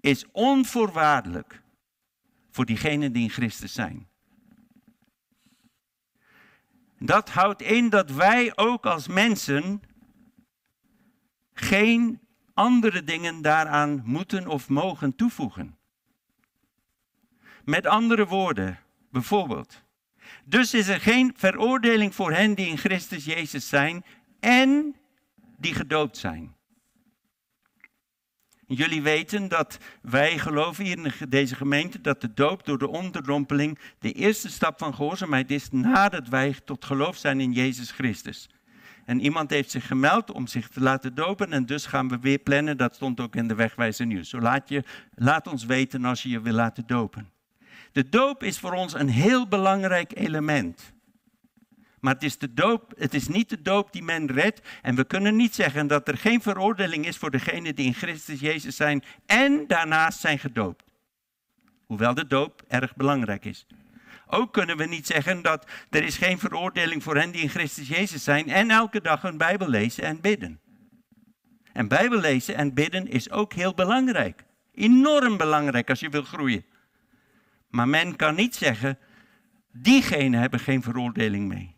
is 0.00 0.24
onvoorwaardelijk 0.32 1.62
voor 2.50 2.64
diegenen 2.64 3.12
die 3.12 3.22
in 3.22 3.30
Christus 3.30 3.72
zijn. 3.72 4.08
Dat 6.98 7.30
houdt 7.30 7.62
in 7.62 7.88
dat 7.88 8.10
wij 8.10 8.56
ook 8.56 8.86
als 8.86 9.08
mensen 9.08 9.80
geen 11.52 12.25
andere 12.56 13.04
dingen 13.04 13.42
daaraan 13.42 14.02
moeten 14.04 14.46
of 14.46 14.68
mogen 14.68 15.16
toevoegen. 15.16 15.76
Met 17.64 17.86
andere 17.86 18.26
woorden, 18.26 18.78
bijvoorbeeld. 19.10 19.82
Dus 20.44 20.74
is 20.74 20.88
er 20.88 21.00
geen 21.00 21.34
veroordeling 21.36 22.14
voor 22.14 22.32
hen 22.32 22.54
die 22.54 22.66
in 22.66 22.78
Christus 22.78 23.24
Jezus 23.24 23.68
zijn 23.68 24.04
en 24.40 24.96
die 25.56 25.74
gedoopt 25.74 26.16
zijn. 26.16 26.54
Jullie 28.66 29.02
weten 29.02 29.48
dat 29.48 29.78
wij 30.02 30.38
geloven 30.38 30.84
hier 30.84 30.98
in 30.98 31.28
deze 31.28 31.54
gemeente 31.54 32.00
dat 32.00 32.20
de 32.20 32.34
doop 32.34 32.64
door 32.64 32.78
de 32.78 32.88
onderdompeling 32.88 33.78
de 33.98 34.12
eerste 34.12 34.48
stap 34.48 34.78
van 34.78 34.94
gehoorzaamheid 34.94 35.50
is 35.50 35.70
nadat 35.70 36.28
wij 36.28 36.56
tot 36.64 36.84
geloof 36.84 37.16
zijn 37.16 37.40
in 37.40 37.52
Jezus 37.52 37.90
Christus. 37.90 38.48
En 39.06 39.20
iemand 39.20 39.50
heeft 39.50 39.70
zich 39.70 39.86
gemeld 39.86 40.30
om 40.32 40.46
zich 40.46 40.68
te 40.68 40.80
laten 40.80 41.14
dopen 41.14 41.52
en 41.52 41.66
dus 41.66 41.86
gaan 41.86 42.08
we 42.08 42.18
weer 42.18 42.38
plannen. 42.38 42.76
Dat 42.76 42.94
stond 42.94 43.20
ook 43.20 43.36
in 43.36 43.48
de 43.48 43.54
wegwijzer 43.54 44.06
nieuws. 44.06 44.28
Zo 44.28 44.40
laat, 44.40 44.68
je, 44.68 44.84
laat 45.14 45.46
ons 45.46 45.64
weten 45.64 46.04
als 46.04 46.22
je 46.22 46.28
je 46.28 46.40
wil 46.40 46.52
laten 46.52 46.86
dopen. 46.86 47.30
De 47.92 48.08
doop 48.08 48.42
is 48.42 48.58
voor 48.58 48.72
ons 48.72 48.94
een 48.94 49.08
heel 49.08 49.48
belangrijk 49.48 50.18
element. 50.18 50.94
Maar 52.00 52.14
het 52.14 52.22
is, 52.22 52.38
de 52.38 52.54
doop, 52.54 52.92
het 52.96 53.14
is 53.14 53.28
niet 53.28 53.48
de 53.48 53.62
doop 53.62 53.92
die 53.92 54.02
men 54.02 54.32
redt. 54.32 54.60
En 54.82 54.94
we 54.94 55.04
kunnen 55.04 55.36
niet 55.36 55.54
zeggen 55.54 55.86
dat 55.86 56.08
er 56.08 56.16
geen 56.16 56.42
veroordeling 56.42 57.06
is 57.06 57.16
voor 57.16 57.30
degenen 57.30 57.74
die 57.74 57.86
in 57.86 57.94
Christus 57.94 58.40
Jezus 58.40 58.76
zijn 58.76 59.02
en 59.26 59.64
daarnaast 59.66 60.20
zijn 60.20 60.38
gedoopt. 60.38 60.84
Hoewel 61.86 62.14
de 62.14 62.26
doop 62.26 62.62
erg 62.68 62.96
belangrijk 62.96 63.44
is. 63.44 63.66
Ook 64.26 64.52
kunnen 64.52 64.76
we 64.76 64.84
niet 64.84 65.06
zeggen 65.06 65.42
dat 65.42 65.66
er 65.90 66.02
is 66.02 66.16
geen 66.16 66.38
veroordeling 66.38 67.02
voor 67.02 67.16
hen 67.16 67.30
die 67.30 67.42
in 67.42 67.48
Christus 67.48 67.88
Jezus 67.88 68.24
zijn 68.24 68.48
en 68.48 68.70
elke 68.70 69.00
dag 69.00 69.22
hun 69.22 69.36
Bijbel 69.36 69.68
lezen 69.68 70.04
en 70.04 70.20
bidden. 70.20 70.60
En 71.72 71.88
Bijbel 71.88 72.20
lezen 72.20 72.54
en 72.54 72.74
bidden 72.74 73.08
is 73.08 73.30
ook 73.30 73.52
heel 73.52 73.74
belangrijk. 73.74 74.44
Enorm 74.74 75.36
belangrijk 75.36 75.90
als 75.90 76.00
je 76.00 76.08
wil 76.08 76.22
groeien. 76.22 76.64
Maar 77.68 77.88
men 77.88 78.16
kan 78.16 78.34
niet 78.34 78.54
zeggen, 78.54 78.98
diegenen 79.72 80.40
hebben 80.40 80.60
geen 80.60 80.82
veroordeling 80.82 81.48
mee. 81.48 81.76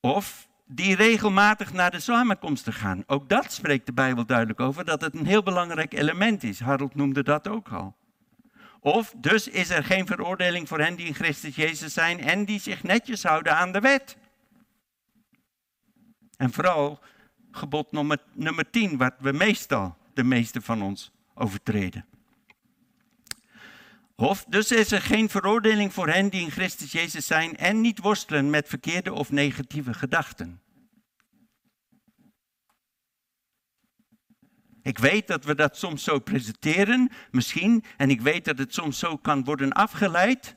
Of 0.00 0.48
die 0.66 0.96
regelmatig 0.96 1.72
naar 1.72 1.90
de 1.90 2.00
samenkomsten 2.00 2.72
gaan. 2.72 3.02
Ook 3.06 3.28
dat 3.28 3.52
spreekt 3.52 3.86
de 3.86 3.92
Bijbel 3.92 4.26
duidelijk 4.26 4.60
over, 4.60 4.84
dat 4.84 5.00
het 5.00 5.14
een 5.14 5.26
heel 5.26 5.42
belangrijk 5.42 5.94
element 5.94 6.42
is. 6.42 6.60
Harold 6.60 6.94
noemde 6.94 7.22
dat 7.22 7.48
ook 7.48 7.68
al. 7.68 7.96
Of 8.86 9.14
dus 9.16 9.48
is 9.48 9.70
er 9.70 9.84
geen 9.84 10.06
veroordeling 10.06 10.68
voor 10.68 10.80
hen 10.80 10.96
die 10.96 11.06
in 11.06 11.14
Christus 11.14 11.56
Jezus 11.56 11.92
zijn 11.92 12.20
en 12.20 12.44
die 12.44 12.60
zich 12.60 12.82
netjes 12.82 13.22
houden 13.22 13.56
aan 13.56 13.72
de 13.72 13.80
wet. 13.80 14.16
En 16.36 16.52
vooral 16.52 17.00
gebod 17.50 17.92
nummer, 17.92 18.18
nummer 18.32 18.70
10, 18.70 18.96
wat 18.96 19.14
we 19.18 19.32
meestal, 19.32 19.96
de 20.14 20.24
meeste 20.24 20.60
van 20.60 20.82
ons, 20.82 21.12
overtreden. 21.34 22.06
Of, 24.16 24.44
dus 24.48 24.72
is 24.72 24.92
er 24.92 25.02
geen 25.02 25.28
veroordeling 25.28 25.92
voor 25.92 26.08
hen 26.08 26.28
die 26.28 26.40
in 26.40 26.50
Christus 26.50 26.92
Jezus 26.92 27.26
zijn 27.26 27.56
en 27.56 27.80
niet 27.80 27.98
worstelen 27.98 28.50
met 28.50 28.68
verkeerde 28.68 29.12
of 29.12 29.30
negatieve 29.30 29.94
gedachten. 29.94 30.60
Ik 34.86 34.98
weet 34.98 35.26
dat 35.26 35.44
we 35.44 35.54
dat 35.54 35.76
soms 35.76 36.04
zo 36.04 36.18
presenteren, 36.18 37.10
misschien, 37.30 37.84
en 37.96 38.10
ik 38.10 38.20
weet 38.20 38.44
dat 38.44 38.58
het 38.58 38.74
soms 38.74 38.98
zo 38.98 39.16
kan 39.16 39.44
worden 39.44 39.72
afgeleid. 39.72 40.56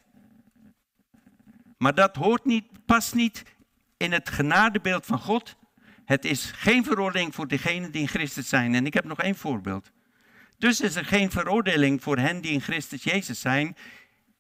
Maar 1.78 1.96
dat 1.96 2.16
hoort 2.16 2.46
niet, 2.46 2.86
past 2.86 3.16
niet 3.16 3.44
in 3.98 4.12
het 4.12 4.30
genadebeeld 4.30 5.06
van 5.06 5.20
God. 5.20 5.56
Het 6.06 6.26
is 6.26 6.52
geen 6.52 6.84
veroordeling 6.84 7.36
voor 7.36 7.48
degenen 7.48 7.92
die 7.92 8.02
in 8.02 8.08
Christus 8.08 8.50
zijn. 8.50 8.76
En 8.76 8.86
ik 8.86 8.94
heb 8.94 9.06
nog 9.06 9.20
één 9.22 9.36
voorbeeld. 9.36 9.92
Dus 10.58 10.82
is 10.82 10.96
er 10.96 11.06
geen 11.06 11.32
veroordeling 11.32 12.04
voor 12.04 12.18
hen 12.18 12.42
die 12.42 12.52
in 12.52 12.62
Christus 12.62 13.04
Jezus 13.04 13.40
zijn 13.40 13.76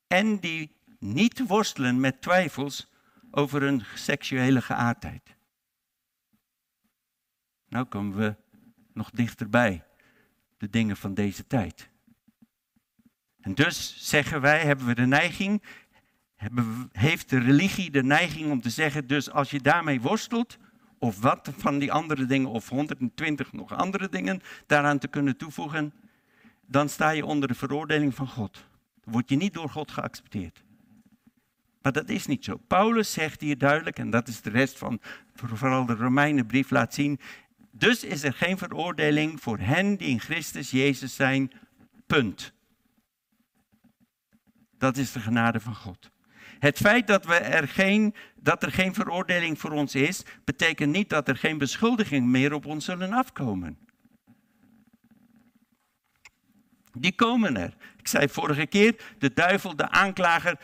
en 0.08 0.39
die 0.39 0.75
niet 1.00 1.48
worstelen 1.48 2.00
met 2.00 2.22
twijfels 2.22 2.91
over 3.31 3.62
hun 3.62 3.84
seksuele 3.96 4.62
geaardheid. 4.62 5.36
Nou 7.67 7.86
komen 7.86 8.17
we 8.17 8.36
nog 8.99 9.09
dichterbij 9.09 9.83
de 10.57 10.69
dingen 10.69 10.97
van 10.97 11.13
deze 11.13 11.47
tijd. 11.47 11.89
En 13.41 13.53
dus 13.55 13.95
zeggen 14.09 14.41
wij, 14.41 14.59
hebben 14.59 14.85
we 14.85 14.95
de 14.95 15.05
neiging, 15.05 15.63
hebben, 16.35 16.89
heeft 16.91 17.29
de 17.29 17.39
religie 17.39 17.91
de 17.91 18.03
neiging 18.03 18.51
om 18.51 18.61
te 18.61 18.69
zeggen, 18.69 19.07
dus 19.07 19.31
als 19.31 19.51
je 19.51 19.61
daarmee 19.61 20.01
worstelt, 20.01 20.57
of 20.97 21.19
wat 21.19 21.51
van 21.57 21.79
die 21.79 21.91
andere 21.91 22.25
dingen, 22.25 22.49
of 22.49 22.69
120 22.69 23.51
nog 23.51 23.73
andere 23.73 24.09
dingen 24.09 24.41
daaraan 24.65 24.99
te 24.99 25.07
kunnen 25.07 25.37
toevoegen, 25.37 25.93
dan 26.65 26.89
sta 26.89 27.09
je 27.09 27.25
onder 27.25 27.47
de 27.47 27.55
veroordeling 27.55 28.15
van 28.15 28.27
God. 28.27 28.65
Word 29.03 29.29
je 29.29 29.35
niet 29.35 29.53
door 29.53 29.69
God 29.69 29.91
geaccepteerd. 29.91 30.63
Maar 31.81 31.91
dat 31.91 32.09
is 32.09 32.25
niet 32.25 32.45
zo. 32.45 32.57
Paulus 32.57 33.13
zegt 33.13 33.41
hier 33.41 33.57
duidelijk, 33.57 33.99
en 33.99 34.09
dat 34.09 34.27
is 34.27 34.41
de 34.41 34.49
rest 34.49 34.77
van 34.77 34.99
vooral 35.33 35.85
de 35.85 35.95
Romeinenbrief 35.95 36.69
laat 36.69 36.93
zien. 36.93 37.19
Dus 37.71 38.03
is 38.03 38.23
er 38.23 38.33
geen 38.33 38.57
veroordeling 38.57 39.41
voor 39.41 39.59
hen 39.59 39.95
die 39.95 40.07
in 40.07 40.19
Christus 40.19 40.71
Jezus 40.71 41.15
zijn. 41.15 41.51
Punt. 42.07 42.53
Dat 44.77 44.97
is 44.97 45.11
de 45.11 45.19
genade 45.19 45.59
van 45.59 45.75
God. 45.75 46.11
Het 46.59 46.77
feit 46.77 47.07
dat, 47.07 47.25
we 47.25 47.35
er 47.35 47.67
geen, 47.67 48.15
dat 48.35 48.63
er 48.63 48.71
geen 48.71 48.93
veroordeling 48.93 49.59
voor 49.59 49.71
ons 49.71 49.95
is, 49.95 50.23
betekent 50.43 50.91
niet 50.91 51.09
dat 51.09 51.27
er 51.27 51.38
geen 51.38 51.57
beschuldiging 51.57 52.25
meer 52.25 52.53
op 52.53 52.65
ons 52.65 52.85
zullen 52.85 53.13
afkomen. 53.13 53.77
Die 56.91 57.15
komen 57.15 57.57
er. 57.57 57.73
Ik 57.97 58.07
zei 58.07 58.29
vorige 58.29 58.65
keer, 58.65 58.95
de 59.17 59.33
duivel, 59.33 59.75
de 59.75 59.89
aanklager 59.89 60.59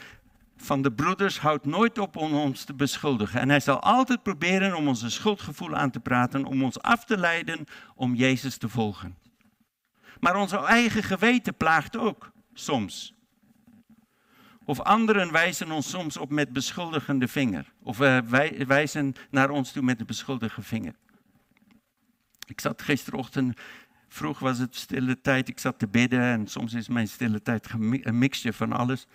van 0.65 0.81
de 0.81 0.91
broeders, 0.91 1.39
houdt 1.39 1.65
nooit 1.65 1.97
op 1.97 2.15
om 2.15 2.33
ons 2.33 2.63
te 2.63 2.73
beschuldigen. 2.73 3.39
En 3.39 3.49
hij 3.49 3.59
zal 3.59 3.79
altijd 3.79 4.23
proberen 4.23 4.75
om 4.75 4.87
onze 4.87 5.09
schuldgevoel 5.09 5.75
aan 5.75 5.91
te 5.91 5.99
praten, 5.99 6.45
om 6.45 6.63
ons 6.63 6.81
af 6.81 7.05
te 7.05 7.17
leiden 7.17 7.65
om 7.95 8.15
Jezus 8.15 8.57
te 8.57 8.69
volgen. 8.69 9.17
Maar 10.19 10.35
onze 10.35 10.57
eigen 10.57 11.03
geweten 11.03 11.55
plaagt 11.55 11.97
ook, 11.97 12.31
soms. 12.53 13.13
Of 14.65 14.79
anderen 14.79 15.31
wijzen 15.31 15.71
ons 15.71 15.89
soms 15.89 16.17
op 16.17 16.29
met 16.29 16.53
beschuldigende 16.53 17.27
vinger. 17.27 17.73
Of 17.83 18.01
uh, 18.01 18.19
wij, 18.19 18.67
wijzen 18.67 19.13
naar 19.29 19.49
ons 19.49 19.71
toe 19.71 19.83
met 19.83 19.99
een 19.99 20.05
beschuldigende 20.05 20.67
vinger. 20.67 20.95
Ik 22.47 22.61
zat 22.61 22.81
gisterochtend 22.81 23.59
Vroeg 24.15 24.39
was 24.39 24.57
het 24.57 24.75
stille 24.75 25.21
tijd, 25.21 25.49
ik 25.49 25.59
zat 25.59 25.79
te 25.79 25.87
bidden 25.87 26.21
en 26.21 26.47
soms 26.47 26.73
is 26.73 26.87
mijn 26.87 27.07
stille 27.07 27.41
tijd 27.41 27.69
een 28.01 28.17
mixje 28.17 28.53
van 28.53 28.71
alles. 28.71 29.07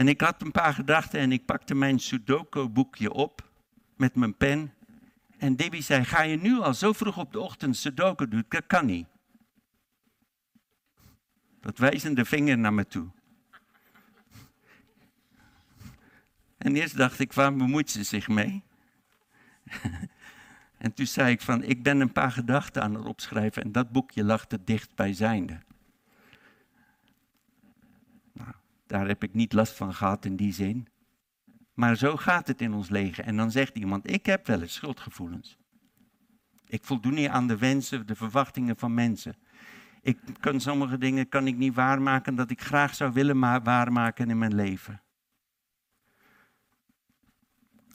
En 0.00 0.08
ik 0.08 0.20
had 0.20 0.42
een 0.42 0.50
paar 0.50 0.74
gedachten 0.74 1.20
en 1.20 1.32
ik 1.32 1.44
pakte 1.44 1.74
mijn 1.74 1.98
Sudoku-boekje 1.98 3.12
op 3.12 3.50
met 3.96 4.14
mijn 4.14 4.36
pen. 4.36 4.74
En 5.38 5.56
Debbie 5.56 5.82
zei, 5.82 6.04
ga 6.04 6.22
je 6.22 6.36
nu 6.36 6.58
al 6.58 6.74
zo 6.74 6.92
vroeg 6.92 7.18
op 7.18 7.32
de 7.32 7.40
ochtend 7.40 7.76
Sudoku 7.76 8.28
doen? 8.28 8.44
Dat 8.48 8.66
kan 8.66 8.86
niet. 8.86 9.06
Dat 11.60 11.78
wijzende 11.78 12.24
vinger 12.24 12.58
naar 12.58 12.72
me 12.72 12.86
toe. 12.86 13.10
En 16.58 16.76
eerst 16.76 16.96
dacht 16.96 17.18
ik, 17.18 17.32
waar 17.32 17.56
bemoeit 17.56 17.90
ze 17.90 18.04
zich 18.04 18.28
mee? 18.28 18.62
En 20.78 20.92
toen 20.92 21.06
zei 21.06 21.32
ik 21.32 21.40
van, 21.40 21.62
ik 21.62 21.82
ben 21.82 22.00
een 22.00 22.12
paar 22.12 22.32
gedachten 22.32 22.82
aan 22.82 22.94
het 22.94 23.04
opschrijven 23.04 23.62
en 23.62 23.72
dat 23.72 23.92
boekje 23.92 24.24
lag 24.24 24.44
er 24.48 24.64
dichtbijzijnde. 24.64 25.60
Nou, 28.32 28.52
daar 28.90 29.06
heb 29.06 29.22
ik 29.22 29.34
niet 29.34 29.52
last 29.52 29.72
van 29.72 29.94
gehad 29.94 30.24
in 30.24 30.36
die 30.36 30.52
zin. 30.52 30.88
Maar 31.74 31.96
zo 31.96 32.16
gaat 32.16 32.46
het 32.46 32.60
in 32.60 32.74
ons 32.74 32.88
leven. 32.88 33.24
En 33.24 33.36
dan 33.36 33.50
zegt 33.50 33.76
iemand, 33.76 34.10
ik 34.10 34.26
heb 34.26 34.46
wel 34.46 34.60
eens 34.60 34.74
schuldgevoelens. 34.74 35.58
Ik 36.66 36.84
voldoen 36.84 37.14
niet 37.14 37.28
aan 37.28 37.46
de 37.46 37.56
wensen, 37.56 38.06
de 38.06 38.14
verwachtingen 38.14 38.76
van 38.76 38.94
mensen. 38.94 39.36
Ik 40.02 40.18
kan 40.40 40.60
sommige 40.60 40.98
dingen 40.98 41.28
kan 41.28 41.46
ik 41.46 41.56
niet 41.56 41.74
waarmaken 41.74 42.34
dat 42.34 42.50
ik 42.50 42.60
graag 42.60 42.94
zou 42.94 43.12
willen 43.12 43.62
waarmaken 43.62 44.30
in 44.30 44.38
mijn 44.38 44.54
leven. 44.54 45.02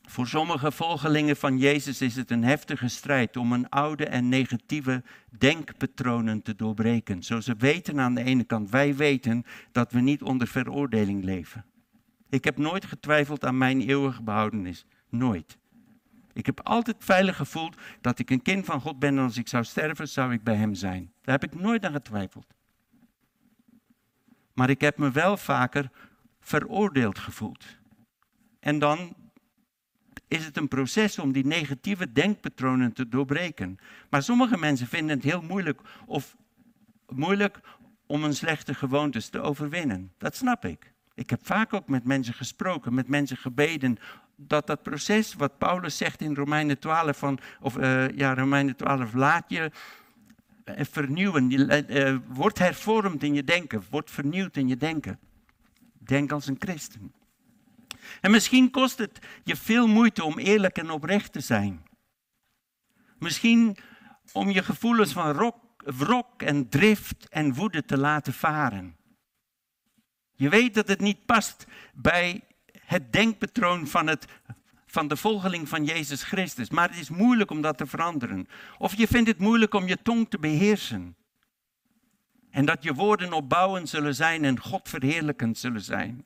Voor 0.06 0.28
sommige 0.28 0.72
volgelingen 0.72 1.36
van 1.36 1.58
Jezus 1.58 2.02
is 2.02 2.16
het 2.16 2.32
een 2.32 2.44
heftige 2.44 2.88
strijd 2.88 3.38
om 3.38 3.54
een 3.54 3.70
oude 3.70 4.06
en 4.06 4.30
negatieve 4.30 5.04
denkpatronen 5.38 6.42
te 6.42 6.56
doorbreken. 6.56 7.24
Zo 7.24 7.40
ze 7.40 7.56
weten 7.58 8.00
aan 8.00 8.16
de 8.16 8.24
ene 8.24 8.44
kant, 8.44 8.70
wij 8.70 8.96
weten 8.96 9.44
dat 9.72 9.92
we 9.92 10.00
niet 10.00 10.22
onder 10.22 10.48
veroordeling 10.48 11.24
leven. 11.24 11.66
Ik 12.30 12.44
heb 12.44 12.58
nooit 12.58 12.86
getwijfeld 12.86 13.46
aan 13.46 13.58
mijn 13.58 13.82
eeuwige 13.82 14.24
behoudenis. 14.24 14.86
Nooit. 15.10 15.58
Ik 16.34 16.46
heb 16.46 16.62
altijd 16.62 16.96
veilig 17.00 17.36
gevoeld 17.36 17.78
dat 18.02 18.20
ik 18.20 18.30
een 18.30 18.42
kind 18.42 18.66
van 18.66 18.82
God 18.82 19.00
ben 19.00 19.18
en 19.18 19.24
als 19.24 19.38
ik 19.38 19.48
zou 19.48 19.64
sterven, 19.64 20.08
zou 20.08 20.34
ik 20.34 20.44
bij 20.44 20.56
Hem 20.56 20.74
zijn. 20.74 21.12
Daar 21.22 21.40
heb 21.40 21.52
ik 21.54 21.60
nooit 21.60 21.86
aan 21.86 21.92
getwijfeld. 21.92 22.48
Maar 24.54 24.70
ik 24.70 24.82
heb 24.82 24.98
me 24.98 25.12
wel 25.12 25.38
vaker 25.38 25.90
veroordeeld 26.40 27.20
gevoeld. 27.20 27.66
En 28.60 28.80
dan 28.80 29.16
is 30.28 30.46
het 30.46 30.58
een 30.58 30.68
proces 30.68 31.20
om 31.20 31.32
die 31.32 31.46
negatieve 31.46 32.12
denkpatronen 32.12 32.94
te 32.94 33.08
doorbreken. 33.08 33.80
Maar 34.10 34.24
sommige 34.24 34.58
mensen 34.58 34.88
vinden 34.88 35.16
het 35.16 35.26
heel 35.26 35.42
moeilijk 35.42 35.82
of 36.06 36.36
moeilijk 37.08 37.60
om 38.06 38.24
een 38.24 38.36
slechte 38.36 38.74
gewoontes 38.74 39.30
te 39.30 39.42
overwinnen. 39.42 40.12
Dat 40.18 40.36
snap 40.36 40.66
ik. 40.66 40.94
Ik 41.14 41.30
heb 41.30 41.46
vaak 41.46 41.74
ook 41.74 41.88
met 41.88 42.04
mensen 42.04 42.34
gesproken, 42.34 42.94
met 42.94 43.08
mensen 43.08 43.38
gebeden 43.38 43.98
dat 44.36 44.68
dat 44.68 44.84
proces 44.84 45.34
wat 45.34 45.58
Paulus 45.58 45.98
zegt 45.98 46.22
in 46.22 46.36
Romeinen 46.36 46.80
12 46.80 47.18
van 47.18 47.40
of 47.62 47.78
uh, 47.78 48.10
ja 48.10 48.34
Romeinen 48.34 48.76
12 48.76 49.14
laat 49.14 49.44
je 49.48 49.72
uh, 50.66 50.76
vernieuwen, 50.92 51.52
uh, 51.52 52.18
wordt 52.28 52.60
hervormd 52.60 53.24
in 53.24 53.34
je 53.34 53.44
denken, 53.44 53.84
wordt 53.90 54.12
vernieuwd 54.12 54.58
in 54.58 54.68
je 54.68 54.78
denken. 54.78 55.20
Denk 55.98 56.32
als 56.32 56.48
een 56.48 56.56
christen. 56.60 57.14
En 58.22 58.32
misschien 58.32 58.72
kost 58.72 58.98
het 58.98 59.20
je 59.44 59.56
veel 59.56 59.88
moeite 59.88 60.24
om 60.24 60.38
eerlijk 60.38 60.78
en 60.78 60.90
oprecht 60.90 61.34
te 61.34 61.40
zijn. 61.40 61.84
Misschien 63.20 63.78
om 64.32 64.50
je 64.50 64.64
gevoelens 64.64 65.12
van 65.12 65.58
wrok 65.78 66.42
en 66.42 66.70
drift 66.70 67.30
en 67.30 67.54
woede 67.54 67.86
te 67.86 67.98
laten 67.98 68.34
varen. 68.34 68.96
Je 70.36 70.50
weet 70.50 70.74
dat 70.74 70.88
het 70.88 71.00
niet 71.00 71.26
past 71.26 71.66
bij 71.94 72.42
het 72.80 73.14
denkpatroon 73.14 73.88
van, 73.88 74.08
het, 74.08 74.26
van 74.86 75.08
de 75.08 75.18
volgeling 75.18 75.70
van 75.70 75.86
Jezus 75.86 76.24
Christus, 76.24 76.70
maar 76.70 76.90
het 76.90 77.00
is 77.00 77.10
moeilijk 77.10 77.52
om 77.52 77.62
dat 77.62 77.78
te 77.78 77.88
veranderen. 77.88 78.48
Of 78.78 78.98
je 78.98 79.08
vindt 79.08 79.30
het 79.30 79.40
moeilijk 79.40 79.74
om 79.74 79.88
je 79.88 80.02
tong 80.02 80.30
te 80.30 80.40
beheersen. 80.40 81.16
En 82.50 82.66
dat 82.66 82.84
je 82.84 82.94
woorden 82.94 83.34
opbouwend 83.34 83.90
zullen 83.90 84.16
zijn 84.16 84.44
en 84.44 84.60
God 84.60 84.90
verheerlijkend 84.90 85.58
zullen 85.58 85.82
zijn. 85.82 86.26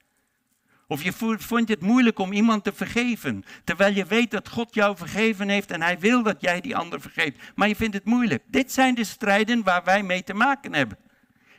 Of 0.92 1.04
je 1.04 1.14
vond 1.38 1.70
het 1.70 1.82
moeilijk 1.82 2.20
om 2.20 2.32
iemand 2.32 2.64
te 2.64 2.74
vergeven, 2.74 3.44
terwijl 3.64 3.94
je 3.94 4.06
weet 4.06 4.32
dat 4.32 4.50
God 4.50 4.74
jou 4.74 4.98
vergeven 4.98 5.50
heeft 5.50 5.72
en 5.72 5.82
hij 5.82 6.00
wil 6.00 6.24
dat 6.24 6.42
jij 6.42 6.62
die 6.62 6.76
ander 6.76 7.02
vergeeft. 7.02 7.38
Maar 7.56 7.68
je 7.68 7.76
vindt 7.76 7.96
het 7.96 8.06
moeilijk. 8.06 8.44
Dit 8.48 8.72
zijn 8.72 8.96
de 8.96 9.04
strijden 9.04 9.64
waar 9.64 9.84
wij 9.84 10.04
mee 10.04 10.24
te 10.24 10.34
maken 10.34 10.74
hebben. 10.74 10.98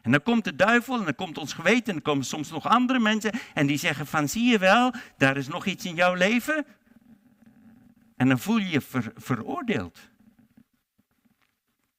En 0.03 0.11
dan 0.11 0.23
komt 0.23 0.45
de 0.45 0.57
duivel 0.57 0.99
en 0.99 1.05
dan 1.05 1.15
komt 1.15 1.39
ons 1.39 1.53
geweten 1.53 1.87
en 1.87 1.93
dan 1.93 2.03
komen 2.03 2.25
soms 2.25 2.51
nog 2.51 2.69
andere 2.69 2.99
mensen 2.99 3.33
en 3.55 3.67
die 3.67 3.79
zeggen 3.79 4.07
van 4.07 4.29
zie 4.29 4.51
je 4.51 4.59
wel, 4.59 4.95
daar 5.17 5.37
is 5.37 5.49
nog 5.49 5.67
iets 5.67 5.85
in 5.85 5.95
jouw 5.95 6.15
leven. 6.15 6.67
En 8.17 8.29
dan 8.29 8.39
voel 8.39 8.59
je 8.59 8.69
je 8.69 9.11
veroordeeld. 9.17 9.99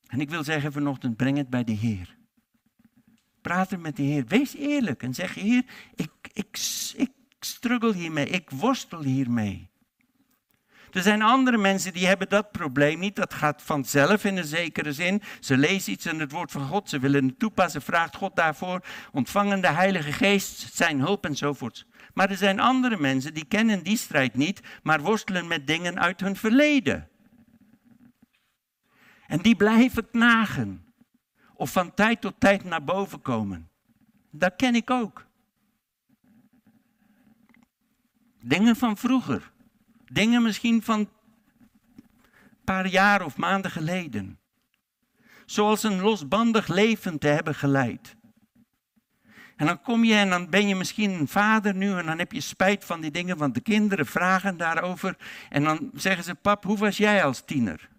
En 0.08 0.22
ik 0.22 0.30
wil 0.30 0.44
zeggen 0.44 0.72
vanochtend, 0.72 1.16
breng 1.16 1.38
het 1.38 1.50
bij 1.50 1.64
de 1.64 1.72
Heer. 1.72 2.18
Praat 3.42 3.72
er 3.72 3.80
met 3.80 3.96
de 3.96 4.04
Heer. 4.04 4.26
Wees 4.28 4.56
eerlijk 4.56 5.04
en 5.04 5.14
zeg, 5.14 5.34
Heer, 5.34 5.64
ik, 5.96 6.12
ik, 6.34 6.58
ik 6.96 7.10
struggle 7.46 7.94
hiermee, 7.94 8.26
ik 8.26 8.50
worstel 8.50 9.02
hiermee. 9.02 9.72
Er 10.92 11.02
zijn 11.02 11.22
andere 11.22 11.58
mensen 11.58 11.94
die 11.94 12.08
hebben 12.08 12.30
dat 12.30 12.52
probleem 12.52 13.00
niet. 13.00 13.16
Dat 13.16 13.34
gaat 13.34 13.62
vanzelf 13.62 14.24
in 14.24 14.38
een 14.38 14.44
zekere 14.44 14.94
zin. 14.94 15.22
Ze 15.40 15.58
lezen 15.58 15.92
iets 15.92 16.06
in 16.06 16.20
het 16.20 16.32
woord 16.32 16.52
van 16.52 16.68
God, 16.68 16.90
ze 16.90 17.00
willen 17.00 17.26
het 17.26 17.40
toepassen, 17.40 17.82
vraagt 17.82 18.16
God 18.16 18.36
daarvoor, 18.36 18.86
ontvangen 19.12 19.62
de 19.62 19.68
Heilige 19.68 20.12
Geest 20.12 20.74
zijn 20.74 21.00
hulp 21.00 21.26
enzovoorts. 21.26 21.86
Maar 22.14 22.30
er 22.30 22.38
zijn 22.38 22.60
andere 22.60 22.98
mensen 22.98 23.34
die 23.34 23.46
kennen 23.46 23.84
die 23.84 23.98
strijd 23.98 24.36
niet, 24.36 24.62
maar 24.84 25.02
worstelen 25.02 25.48
met 25.48 25.68
dingen 25.68 26.00
uit 26.00 26.20
hun 26.20 26.36
verleden. 26.36 27.10
En 29.28 29.40
die 29.40 29.56
blijven 29.56 30.10
knagen. 30.10 30.94
Of 31.54 31.72
van 31.72 31.94
tijd 31.94 32.22
tot 32.22 32.40
tijd 32.40 32.64
naar 32.64 32.84
boven 32.84 33.22
komen. 33.22 33.70
Dat 34.32 34.56
ken 34.56 34.76
ik 34.76 34.90
ook. 34.90 35.26
Dingen 38.42 38.76
van 38.76 38.98
vroeger. 38.98 39.52
Dingen 40.06 40.44
misschien 40.44 40.84
van 40.84 41.00
een 41.00 41.10
paar 42.64 42.88
jaar 42.88 43.26
of 43.26 43.38
maanden 43.38 43.72
geleden. 43.72 44.40
Zoals 45.46 45.84
een 45.84 46.00
losbandig 46.02 46.68
leven 46.68 47.20
te 47.20 47.28
hebben 47.28 47.56
geleid. 47.56 48.16
En 49.56 49.66
dan 49.68 49.82
kom 49.82 50.04
je 50.04 50.16
en 50.16 50.30
dan 50.30 50.50
ben 50.50 50.68
je 50.68 50.76
misschien 50.76 51.12
een 51.12 51.28
vader 51.28 51.76
nu 51.76 51.98
en 51.98 52.06
dan 52.06 52.18
heb 52.18 52.32
je 52.32 52.42
spijt 52.42 52.86
van 52.86 53.02
die 53.02 53.12
dingen, 53.12 53.38
want 53.38 53.54
de 53.54 53.62
kinderen 53.62 54.06
vragen 54.06 54.58
daarover. 54.58 55.18
En 55.50 55.64
dan 55.64 55.92
zeggen 55.94 56.24
ze, 56.24 56.36
pap, 56.36 56.64
hoe 56.64 56.78
was 56.78 56.98
jij 56.98 57.24
als 57.24 57.42
tiener? 57.46 57.90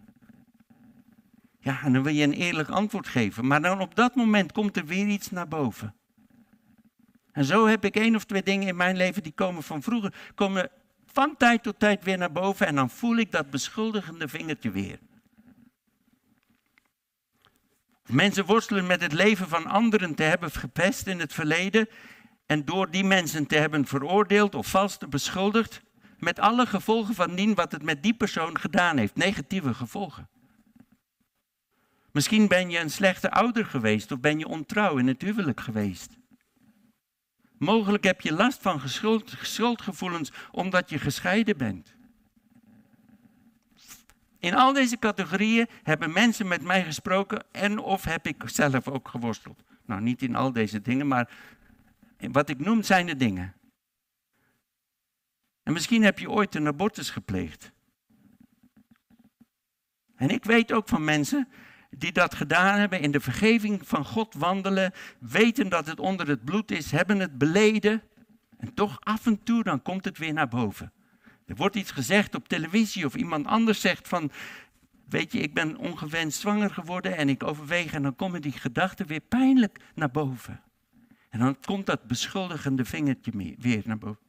Ja, 1.59 1.83
en 1.83 1.92
dan 1.92 2.02
wil 2.02 2.14
je 2.14 2.22
een 2.22 2.33
eerlijk 2.33 2.68
antwoord 2.68 3.09
geven. 3.09 3.46
Maar 3.46 3.62
dan 3.62 3.81
op 3.81 3.94
dat 3.94 4.14
moment 4.14 4.52
komt 4.52 4.76
er 4.76 4.85
weer 4.85 5.07
iets 5.07 5.31
naar 5.31 5.48
boven. 5.48 5.94
En 7.33 7.45
zo 7.45 7.66
heb 7.66 7.85
ik 7.85 7.97
één 7.97 8.16
of 8.16 8.25
twee 8.25 8.42
dingen 8.42 8.68
in 8.68 8.77
mijn 8.77 8.97
leven 8.97 9.23
die 9.23 9.33
komen 9.33 9.62
van 9.62 9.83
vroeger, 9.83 10.14
komen 10.35 10.71
van 11.07 11.37
tijd 11.37 11.62
tot 11.62 11.79
tijd 11.79 12.05
weer 12.05 12.18
naar 12.18 12.33
boven 12.33 12.66
en 12.66 12.75
dan 12.75 12.90
voel 12.90 13.16
ik 13.16 13.33
dat 13.33 13.51
beschuldigende 13.51 14.29
vingertje 14.29 14.71
weer. 14.71 14.99
Mensen 18.07 18.45
worstelen 18.45 18.87
met 18.87 19.01
het 19.01 19.12
leven 19.12 19.49
van 19.49 19.66
anderen 19.66 20.14
te 20.14 20.23
hebben 20.23 20.51
gepest 20.51 21.07
in 21.07 21.21
het 21.21 21.33
verleden 21.33 21.88
en 22.47 22.64
door 22.64 22.90
die 22.90 23.05
mensen 23.05 23.47
te 23.47 23.57
hebben 23.57 23.87
veroordeeld 23.87 24.55
of 24.55 24.66
vals 24.66 24.99
te 24.99 25.09
beschuldigd, 25.09 25.83
met 26.18 26.38
alle 26.38 26.66
gevolgen 26.66 27.14
van 27.14 27.35
dien 27.35 27.55
wat 27.55 27.73
het 27.73 27.83
met 27.83 28.03
die 28.03 28.14
persoon 28.14 28.59
gedaan 28.59 28.97
heeft, 28.97 29.16
negatieve 29.16 29.75
gevolgen. 29.75 30.29
Misschien 32.12 32.49
ben 32.49 32.71
je 32.71 32.79
een 32.79 32.90
slechte 32.90 33.31
ouder 33.31 33.66
geweest 33.66 34.12
of 34.12 34.21
ben 34.21 34.38
je 34.38 34.47
ontrouw 34.47 34.97
in 34.97 35.07
het 35.07 35.23
huwelijk 35.23 35.61
geweest. 35.61 36.21
Mogelijk 37.62 38.05
heb 38.05 38.20
je 38.20 38.33
last 38.33 38.62
van 38.62 38.81
schuldgevoelens 39.27 40.33
omdat 40.51 40.90
je 40.90 40.98
gescheiden 40.98 41.57
bent. 41.57 41.94
In 44.38 44.55
al 44.55 44.72
deze 44.72 44.98
categorieën 44.98 45.68
hebben 45.83 46.12
mensen 46.12 46.48
met 46.48 46.62
mij 46.62 46.85
gesproken 46.85 47.44
en 47.53 47.79
of 47.79 48.05
heb 48.05 48.27
ik 48.27 48.42
zelf 48.46 48.88
ook 48.88 49.09
geworsteld. 49.09 49.62
Nou, 49.87 50.01
niet 50.01 50.22
in 50.22 50.35
al 50.35 50.53
deze 50.53 50.81
dingen, 50.81 51.09
maar 51.09 51.31
wat 52.18 52.48
ik 52.48 52.59
noem 52.59 52.83
zijn 52.83 53.07
de 53.07 53.16
dingen. 53.16 53.55
En 55.62 55.72
misschien 55.72 56.03
heb 56.03 56.18
je 56.18 56.31
ooit 56.31 56.55
een 56.55 56.66
abortus 56.66 57.11
gepleegd. 57.11 57.72
En 60.14 60.29
ik 60.29 60.44
weet 60.44 60.72
ook 60.72 60.88
van 60.88 61.05
mensen 61.05 61.48
die 61.98 62.12
dat 62.12 62.35
gedaan 62.35 62.78
hebben, 62.78 63.00
in 63.00 63.11
de 63.11 63.20
vergeving 63.20 63.81
van 63.85 64.05
God 64.05 64.35
wandelen, 64.35 64.92
weten 65.18 65.68
dat 65.68 65.87
het 65.87 66.00
onder 66.00 66.28
het 66.28 66.44
bloed 66.44 66.70
is, 66.70 66.90
hebben 66.90 67.18
het 67.18 67.38
beleden. 67.38 68.02
En 68.59 68.74
toch 68.74 69.00
af 69.00 69.26
en 69.26 69.42
toe 69.42 69.62
dan 69.62 69.83
komt 69.83 70.05
het 70.05 70.18
weer 70.18 70.33
naar 70.33 70.48
boven. 70.48 70.92
Er 71.46 71.57
wordt 71.57 71.76
iets 71.76 71.90
gezegd 71.90 72.35
op 72.35 72.48
televisie 72.48 73.07
of 73.07 73.14
iemand 73.14 73.46
anders 73.46 73.81
zegt 73.81 74.09
van, 74.09 74.31
weet 75.09 75.33
je, 75.33 75.38
ik 75.38 75.55
ben 75.55 75.76
ongewenst 75.76 76.40
zwanger 76.40 76.70
geworden 76.70 77.16
en 77.16 77.28
ik 77.28 77.42
overweeg 77.42 77.92
en 77.92 78.02
dan 78.02 78.16
komen 78.16 78.42
die 78.42 78.52
gedachten 78.52 79.07
weer 79.07 79.20
pijnlijk 79.20 79.78
naar 79.94 80.11
boven. 80.11 80.61
En 81.28 81.38
dan 81.38 81.57
komt 81.61 81.87
dat 81.87 82.07
beschuldigende 82.07 82.85
vingertje 82.85 83.55
weer 83.59 83.83
naar 83.85 83.98
boven. 83.98 84.22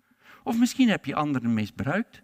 Of 0.43 0.57
misschien 0.59 0.89
heb 0.89 1.05
je 1.05 1.15
anderen 1.15 1.53
misbruikt. 1.53 2.21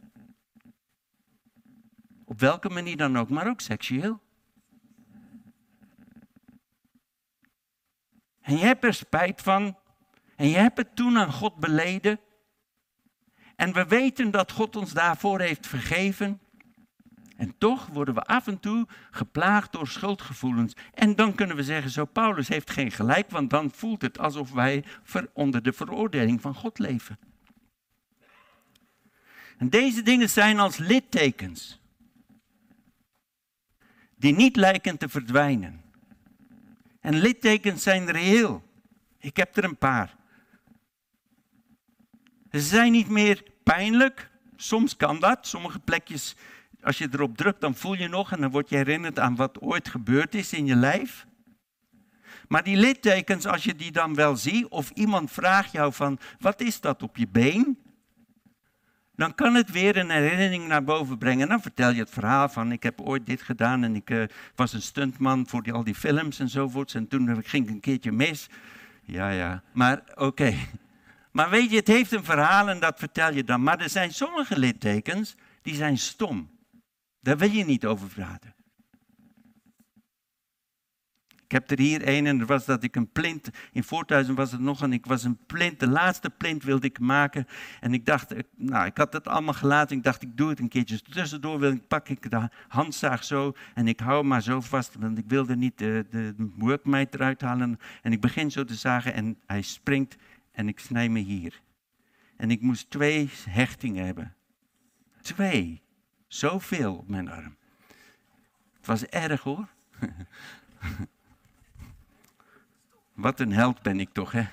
Op 2.26 2.40
welke 2.40 2.70
manier 2.70 2.98
dan 2.98 3.18
ook, 3.18 3.30
maar 3.30 3.48
ook 3.48 3.62
seksueel. 3.62 4.22
En 8.50 8.58
je 8.58 8.64
hebt 8.64 8.84
er 8.84 8.94
spijt 8.94 9.42
van. 9.42 9.78
En 10.36 10.48
je 10.48 10.58
hebt 10.58 10.78
het 10.78 10.96
toen 10.96 11.18
aan 11.18 11.34
God 11.34 11.56
beleden. 11.56 12.20
En 13.56 13.74
we 13.74 13.86
weten 13.86 14.32
dat 14.32 14.52
God 14.52 14.76
ons 14.76 14.94
daarvoor 14.94 15.40
heeft 15.40 15.68
vergeven. 15.68 16.42
En 17.38 17.58
toch 17.58 17.88
worden 17.88 18.14
we 18.14 18.22
af 18.22 18.48
en 18.48 18.60
toe 18.60 18.88
geplaagd 19.12 19.72
door 19.72 19.88
schuldgevoelens. 19.88 20.76
En 20.94 21.16
dan 21.16 21.36
kunnen 21.36 21.56
we 21.56 21.64
zeggen, 21.64 21.92
zo 21.92 22.06
Paulus 22.06 22.48
heeft 22.48 22.70
geen 22.70 22.92
gelijk, 22.92 23.30
want 23.30 23.50
dan 23.50 23.72
voelt 23.72 24.02
het 24.02 24.20
alsof 24.20 24.52
wij 24.52 24.84
onder 25.34 25.64
de 25.64 25.74
veroordeling 25.74 26.42
van 26.42 26.56
God 26.56 26.80
leven. 26.80 27.20
En 29.58 29.70
deze 29.70 30.02
dingen 30.02 30.30
zijn 30.30 30.60
als 30.60 30.78
littekens, 30.78 31.82
die 34.16 34.36
niet 34.36 34.56
lijken 34.56 34.98
te 34.98 35.10
verdwijnen. 35.10 35.89
En 37.00 37.20
littekens 37.20 37.84
zijn 37.84 38.12
reëel. 38.12 38.64
Ik 39.20 39.38
heb 39.38 39.58
er 39.58 39.64
een 39.64 39.78
paar. 39.78 40.16
Ze 42.52 42.60
zijn 42.60 42.92
niet 42.92 43.10
meer 43.10 43.44
pijnlijk. 43.64 44.30
Soms 44.56 44.96
kan 44.96 45.20
dat. 45.20 45.48
Sommige 45.48 45.80
plekjes, 45.80 46.36
als 46.82 46.98
je 46.98 47.08
erop 47.12 47.38
drukt, 47.38 47.62
dan 47.62 47.76
voel 47.76 47.94
je 47.94 48.08
nog 48.08 48.32
en 48.32 48.42
dan 48.42 48.52
word 48.52 48.70
je 48.70 48.76
herinnerd 48.76 49.20
aan 49.20 49.36
wat 49.36 49.62
ooit 49.62 49.90
gebeurd 49.90 50.36
is 50.36 50.54
in 50.54 50.66
je 50.66 50.76
lijf. 50.76 51.28
Maar 52.48 52.64
die 52.64 52.78
littekens, 52.78 53.46
als 53.46 53.64
je 53.64 53.76
die 53.76 53.92
dan 53.92 54.16
wel 54.16 54.36
ziet, 54.36 54.68
of 54.68 54.90
iemand 54.90 55.32
vraagt 55.32 55.72
jou 55.72 55.94
van, 55.94 56.20
wat 56.40 56.62
is 56.62 56.82
dat 56.82 57.04
op 57.04 57.18
je 57.18 57.28
been? 57.28 57.78
Dan 59.20 59.36
kan 59.36 59.56
het 59.56 59.72
weer 59.72 59.98
een 59.98 60.10
herinnering 60.10 60.68
naar 60.68 60.84
boven 60.84 61.18
brengen. 61.18 61.48
Dan 61.48 61.62
vertel 61.62 61.92
je 61.92 62.00
het 62.00 62.10
verhaal 62.10 62.50
van 62.50 62.72
ik 62.72 62.84
heb 62.84 63.02
ooit 63.02 63.26
dit 63.26 63.42
gedaan 63.42 63.84
en 63.84 63.96
ik 63.96 64.10
uh, 64.10 64.24
was 64.56 64.74
een 64.74 64.82
stuntman 64.82 65.48
voor 65.48 65.64
die, 65.64 65.74
al 65.74 65.84
die 65.84 65.96
films 65.96 66.40
enzovoorts. 66.40 66.94
En 66.94 67.08
toen 67.08 67.44
ging 67.44 67.66
ik 67.66 67.70
een 67.70 67.80
keertje 67.80 68.12
mis. 68.12 68.48
Ja, 69.04 69.30
ja, 69.30 69.64
maar 69.72 70.02
oké. 70.16 70.54
Maar 71.32 71.50
weet 71.50 71.70
je, 71.70 71.76
het 71.76 71.88
heeft 71.88 72.12
een 72.12 72.24
verhaal 72.24 72.70
en 72.70 72.80
dat 72.80 73.00
vertel 73.00 73.34
je 73.34 73.44
dan. 73.44 73.64
Maar 73.64 73.80
er 73.80 73.90
zijn 73.90 74.14
sommige 74.14 74.60
littekens 74.60 75.36
die 75.62 75.76
zijn 75.76 75.98
stom. 75.98 76.50
Daar 77.22 77.38
wil 77.38 77.50
je 77.50 77.66
niet 77.66 77.86
over 77.86 78.08
praten. 78.08 78.54
Ik 81.50 81.56
heb 81.56 81.72
er 81.72 81.80
hier 81.80 82.08
een 82.08 82.28
en 82.28 82.38
dat 82.38 82.48
was 82.48 82.66
dat 82.66 82.84
ik 82.84 82.96
een 82.96 83.12
plint, 83.12 83.50
in 83.72 83.84
Voorthuizen 83.84 84.36
was 84.36 84.52
het 84.52 84.62
nog 84.62 84.82
en 84.82 84.94
ik 84.94 85.06
was 85.06 85.24
een 85.24 85.38
plint, 85.46 85.80
de 85.80 85.88
laatste 85.88 86.30
plint 86.30 86.64
wilde 86.64 86.88
ik 86.88 87.00
maken. 87.00 87.48
En 87.80 87.94
ik 87.94 88.06
dacht, 88.06 88.34
nou 88.56 88.86
ik 88.86 88.98
had 88.98 89.14
het 89.14 89.28
allemaal 89.28 89.54
gelaten, 89.54 89.98
ik 89.98 90.04
dacht 90.04 90.22
ik 90.22 90.38
doe 90.38 90.50
het 90.50 90.60
een 90.60 90.68
keertje 90.68 91.02
tussendoor, 91.02 91.60
wil, 91.60 91.80
pak 91.88 92.10
ik 92.10 92.32
de 92.32 92.50
handzaag 92.68 93.24
zo 93.24 93.56
en 93.74 93.88
ik 93.88 94.00
hou 94.00 94.24
maar 94.24 94.42
zo 94.42 94.62
vast, 94.62 94.96
want 95.00 95.18
ik 95.18 95.24
wilde 95.28 95.56
niet 95.56 95.78
de, 95.78 96.06
de 96.10 96.36
workmate 96.58 97.18
eruit 97.18 97.42
halen. 97.42 97.80
En 98.02 98.12
ik 98.12 98.22
begin 98.22 98.52
zo 98.52 98.64
te 98.64 98.76
zagen 98.76 99.14
en 99.14 99.38
hij 99.46 99.62
springt 99.62 100.16
en 100.52 100.68
ik 100.68 100.80
snij 100.80 101.10
me 101.10 101.20
hier. 101.20 101.62
En 102.38 102.52
ik 102.52 102.62
moest 102.62 102.90
twee 102.90 103.30
hechtingen 103.50 104.06
hebben. 104.06 104.36
Twee. 105.22 105.82
Zoveel 106.28 106.96
op 106.96 107.10
mijn 107.10 107.30
arm. 107.30 107.56
Het 108.78 108.86
was 108.86 109.06
erg 109.06 109.42
hoor. 109.42 109.68
Wat 113.20 113.40
een 113.40 113.52
held 113.52 113.82
ben 113.82 114.00
ik 114.00 114.10
toch, 114.12 114.32
hè? 114.32 114.44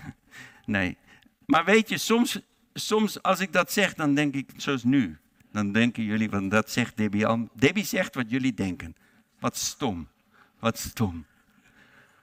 Nee. 0.65 0.97
Maar 1.45 1.65
weet 1.65 1.89
je, 1.89 1.99
soms, 1.99 2.41
soms 2.75 3.23
als 3.23 3.41
ik 3.41 3.53
dat 3.53 3.73
zeg, 3.73 3.95
dan 3.95 4.15
denk 4.15 4.35
ik, 4.35 4.51
zoals 4.57 4.85
nu. 4.85 5.19
Dan 5.53 5.73
denken 5.73 6.03
jullie, 6.03 6.29
van 6.29 6.49
dat 6.49 6.71
zegt 6.71 6.97
Debbie 6.97 7.27
al. 7.27 7.49
Debbie 7.55 7.85
zegt 7.85 8.15
wat 8.15 8.31
jullie 8.31 8.55
denken. 8.55 8.97
Wat 9.39 9.57
stom. 9.57 10.09
Wat 10.59 10.79
stom. 10.79 11.27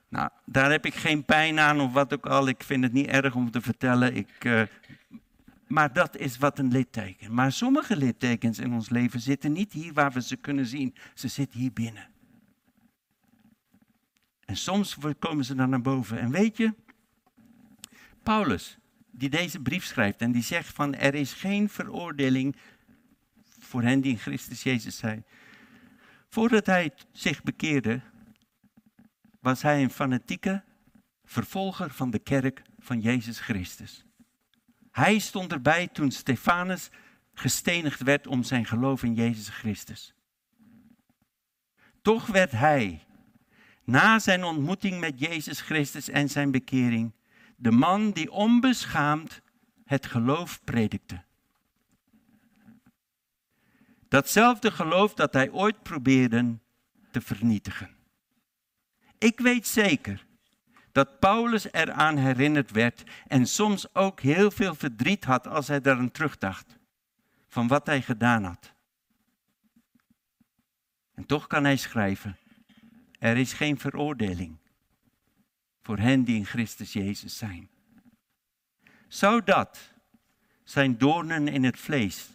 Nou, 0.10 0.30
daar 0.46 0.72
heb 0.72 0.86
ik 0.86 0.94
geen 0.94 1.26
pijn 1.26 1.60
aan 1.60 1.82
of 1.82 1.94
wat 1.94 2.14
ook 2.14 2.26
al. 2.26 2.48
Ik 2.48 2.64
vind 2.64 2.84
het 2.84 2.94
niet 2.94 3.08
erg 3.08 3.36
om 3.36 3.52
te 3.52 3.62
vertellen. 3.62 4.16
Ik, 4.16 4.44
uh, 4.44 4.62
maar 5.68 5.94
dat 5.94 6.18
is 6.18 6.38
wat 6.38 6.60
een 6.60 6.72
litteken. 6.72 7.34
Maar 7.34 7.52
sommige 7.52 7.98
littekens 7.98 8.60
in 8.60 8.74
ons 8.74 8.90
leven 8.90 9.20
zitten 9.20 9.52
niet 9.52 9.74
hier 9.74 9.94
waar 9.94 10.12
we 10.12 10.22
ze 10.22 10.36
kunnen 10.36 10.66
zien. 10.66 10.96
Ze 11.14 11.28
zitten 11.28 11.60
hier 11.60 11.74
binnen. 11.74 12.13
En 14.54 14.60
soms 14.60 14.98
komen 15.20 15.46
ze 15.46 15.56
dan 15.56 15.70
naar 15.70 15.82
boven. 15.82 16.20
En 16.20 16.32
weet 16.32 16.58
je, 16.58 16.74
Paulus, 18.24 18.78
die 19.12 19.30
deze 19.30 19.60
brief 19.60 19.86
schrijft 19.86 20.22
en 20.22 20.32
die 20.32 20.44
zegt 20.44 20.74
van 20.74 20.96
er 20.96 21.14
is 21.14 21.34
geen 21.34 21.70
veroordeling 21.70 22.56
voor 23.60 23.82
hen 23.82 24.02
die 24.02 24.12
in 24.12 24.18
Christus 24.18 24.64
Jezus 24.64 24.98
zijn. 24.98 25.26
Voordat 26.30 26.66
hij 26.66 26.94
zich 27.12 27.44
bekeerde, 27.44 28.02
was 29.40 29.62
hij 29.62 29.84
een 29.84 29.90
fanatieke 29.90 30.64
vervolger 31.24 31.90
van 31.90 32.10
de 32.10 32.20
kerk 32.20 32.62
van 32.80 33.00
Jezus 33.00 33.40
Christus. 33.40 34.06
Hij 34.92 35.20
stond 35.20 35.52
erbij 35.52 35.88
toen 35.88 36.12
Stefanus 36.12 36.90
gestenigd 37.34 38.02
werd 38.02 38.28
om 38.28 38.44
zijn 38.44 38.66
geloof 38.66 39.04
in 39.04 39.14
Jezus 39.14 39.50
Christus. 39.50 40.14
Toch 42.02 42.26
werd 42.26 42.52
hij, 42.52 43.02
na 43.84 44.20
zijn 44.20 44.44
ontmoeting 44.44 45.00
met 45.00 45.20
Jezus 45.20 45.62
Christus 45.62 46.10
en 46.10 46.30
zijn 46.30 46.52
bekering, 46.52 47.14
de 47.56 47.72
man 47.72 48.12
die 48.12 48.32
onbeschaamd 48.32 49.42
het 49.86 50.06
geloof 50.06 50.64
predikte. 50.64 51.24
Datzelfde 54.08 54.72
geloof 54.72 55.14
dat 55.14 55.34
hij 55.34 55.52
ooit 55.52 55.84
probeerde 55.84 56.58
te 57.12 57.22
vernietigen. 57.22 57.96
Ik 59.18 59.40
weet 59.40 59.68
zeker 59.68 60.26
dat 60.92 61.20
Paulus 61.20 61.72
eraan 61.72 62.18
herinnerd 62.18 62.72
werd 62.72 63.04
en 63.28 63.46
soms 63.46 63.96
ook 63.96 64.20
heel 64.20 64.52
veel 64.52 64.76
verdriet 64.76 65.24
had 65.24 65.48
als 65.48 65.68
hij 65.68 65.82
daaraan 65.82 66.12
terugdacht 66.12 66.78
van 67.48 67.68
wat 67.68 67.86
hij 67.86 68.02
gedaan 68.02 68.44
had. 68.44 68.74
En 71.14 71.26
toch 71.26 71.48
kan 71.48 71.64
hij 71.64 71.78
schrijven, 71.78 72.38
er 73.24 73.38
is 73.38 73.54
geen 73.54 73.80
veroordeling 73.80 74.58
voor 75.82 75.98
hen 75.98 76.24
die 76.24 76.36
in 76.36 76.46
Christus 76.46 76.94
Jezus 76.94 77.38
zijn. 77.38 77.70
Zou 79.08 79.44
dat 79.44 79.94
zijn 80.64 80.98
doornen 80.98 81.48
in 81.48 81.64
het 81.64 81.80
vlees 81.80 82.30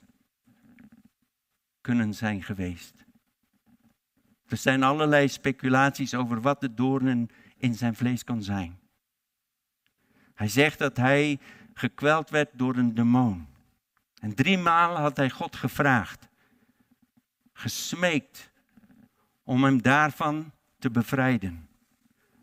kunnen 1.80 2.14
zijn 2.14 2.42
geweest? 2.42 3.04
Er 4.46 4.56
zijn 4.56 4.82
allerlei 4.82 5.28
speculaties 5.28 6.14
over 6.14 6.40
wat 6.40 6.60
de 6.60 6.74
doornen 6.74 7.28
in 7.56 7.74
zijn 7.74 7.94
vlees 7.94 8.24
kon 8.24 8.42
zijn. 8.42 8.78
Hij 10.34 10.48
zegt 10.48 10.78
dat 10.78 10.96
hij 10.96 11.38
gekweld 11.74 12.30
werd 12.30 12.50
door 12.58 12.76
een 12.76 12.94
demon. 12.94 13.46
En 14.20 14.34
drie 14.34 14.58
maal 14.58 14.96
had 14.96 15.16
hij 15.16 15.30
God 15.30 15.56
gevraagd, 15.56 16.28
gesmeekt, 17.52 18.50
om 19.42 19.64
hem 19.64 19.82
daarvan 19.82 20.52
te 20.78 20.90
bevrijden. 20.90 21.68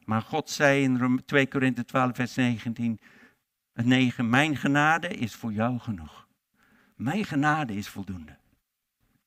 Maar 0.06 0.22
God 0.22 0.50
zei 0.50 0.84
in 0.84 1.22
2 1.26 1.48
Korinthe 1.48 1.86
12, 1.86 2.16
vers 2.16 2.36
19, 2.36 3.00
9, 3.74 4.30
mijn 4.30 4.58
genade 4.58 5.08
is 5.08 5.36
voor 5.36 5.54
jou 5.54 5.80
genoeg. 5.80 6.28
Mijn 6.96 7.26
genade 7.26 7.76
is 7.76 7.88
voldoende. 7.88 8.38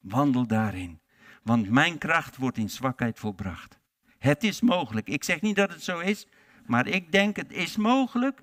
Wandel 0.00 0.46
daarin, 0.46 1.00
want 1.42 1.70
mijn 1.70 1.98
kracht 1.98 2.36
wordt 2.36 2.58
in 2.58 2.70
zwakheid 2.70 3.18
volbracht. 3.18 3.78
Het 4.18 4.44
is 4.44 4.60
mogelijk. 4.60 5.08
Ik 5.08 5.24
zeg 5.24 5.40
niet 5.40 5.56
dat 5.56 5.70
het 5.70 5.82
zo 5.82 5.98
is, 5.98 6.26
maar 6.66 6.86
ik 6.86 7.12
denk 7.12 7.36
het 7.36 7.52
is 7.52 7.76
mogelijk 7.76 8.42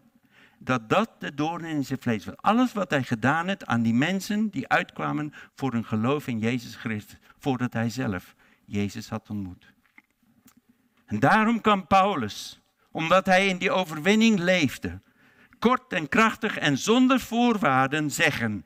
dat 0.60 0.90
dat 0.90 1.10
de 1.20 1.34
doorn 1.34 1.64
in 1.64 1.86
zijn 1.86 2.02
vlees 2.02 2.26
was. 2.26 2.38
Alles 2.38 2.74
wat 2.74 2.90
hij 2.90 3.04
gedaan 3.04 3.48
heeft 3.48 3.66
aan 3.66 3.82
die 3.82 3.94
mensen 3.94 4.50
die 4.50 4.68
uitkwamen 4.68 5.34
voor 5.54 5.72
hun 5.72 5.86
geloof 5.86 6.28
in 6.28 6.40
Jezus 6.40 6.76
Christus, 6.76 7.20
voordat 7.38 7.74
hij 7.74 7.90
zelf 7.90 8.36
Jezus 8.66 9.10
had 9.10 9.30
ontmoet. 9.30 9.74
En 11.06 11.20
daarom 11.20 11.62
kan 11.62 11.88
Paulus, 11.88 12.60
omdat 12.92 13.26
hij 13.26 13.48
in 13.48 13.58
die 13.58 13.72
overwinning 13.72 14.40
leefde, 14.40 15.02
kort 15.60 15.94
en 15.94 16.10
krachtig 16.10 16.58
en 16.58 16.78
zonder 16.78 17.20
voorwaarden 17.20 18.12
zeggen: 18.12 18.66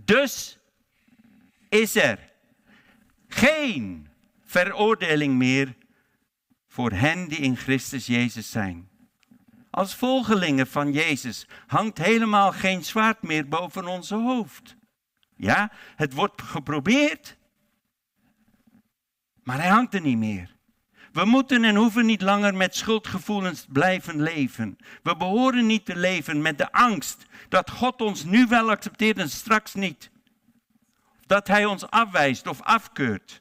Dus 0.00 0.58
is 1.68 1.96
er 1.96 2.18
geen 3.28 4.08
veroordeling 4.44 5.34
meer 5.34 5.74
voor 6.68 6.90
hen 6.90 7.28
die 7.28 7.38
in 7.38 7.56
Christus 7.56 8.06
Jezus 8.06 8.50
zijn. 8.50 8.88
Als 9.70 9.94
volgelingen 9.94 10.66
van 10.66 10.92
Jezus 10.92 11.46
hangt 11.66 11.98
helemaal 11.98 12.52
geen 12.52 12.84
zwaard 12.84 13.22
meer 13.22 13.48
boven 13.48 13.86
onze 13.86 14.14
hoofd. 14.14 14.76
Ja, 15.36 15.72
het 15.96 16.12
wordt 16.12 16.42
geprobeerd, 16.42 17.36
maar 19.42 19.56
hij 19.56 19.68
hangt 19.68 19.94
er 19.94 20.00
niet 20.00 20.18
meer. 20.18 20.53
We 21.14 21.24
moeten 21.24 21.64
en 21.64 21.76
hoeven 21.76 22.06
niet 22.06 22.20
langer 22.20 22.54
met 22.54 22.76
schuldgevoelens 22.76 23.66
blijven 23.68 24.22
leven. 24.22 24.78
We 25.02 25.16
behoren 25.16 25.66
niet 25.66 25.84
te 25.84 25.96
leven 25.96 26.42
met 26.42 26.58
de 26.58 26.72
angst 26.72 27.26
dat 27.48 27.70
God 27.70 28.00
ons 28.00 28.24
nu 28.24 28.46
wel 28.46 28.70
accepteert 28.70 29.18
en 29.18 29.30
straks 29.30 29.74
niet. 29.74 30.10
Dat 31.26 31.46
Hij 31.46 31.64
ons 31.64 31.90
afwijst 31.90 32.46
of 32.46 32.62
afkeurt. 32.62 33.40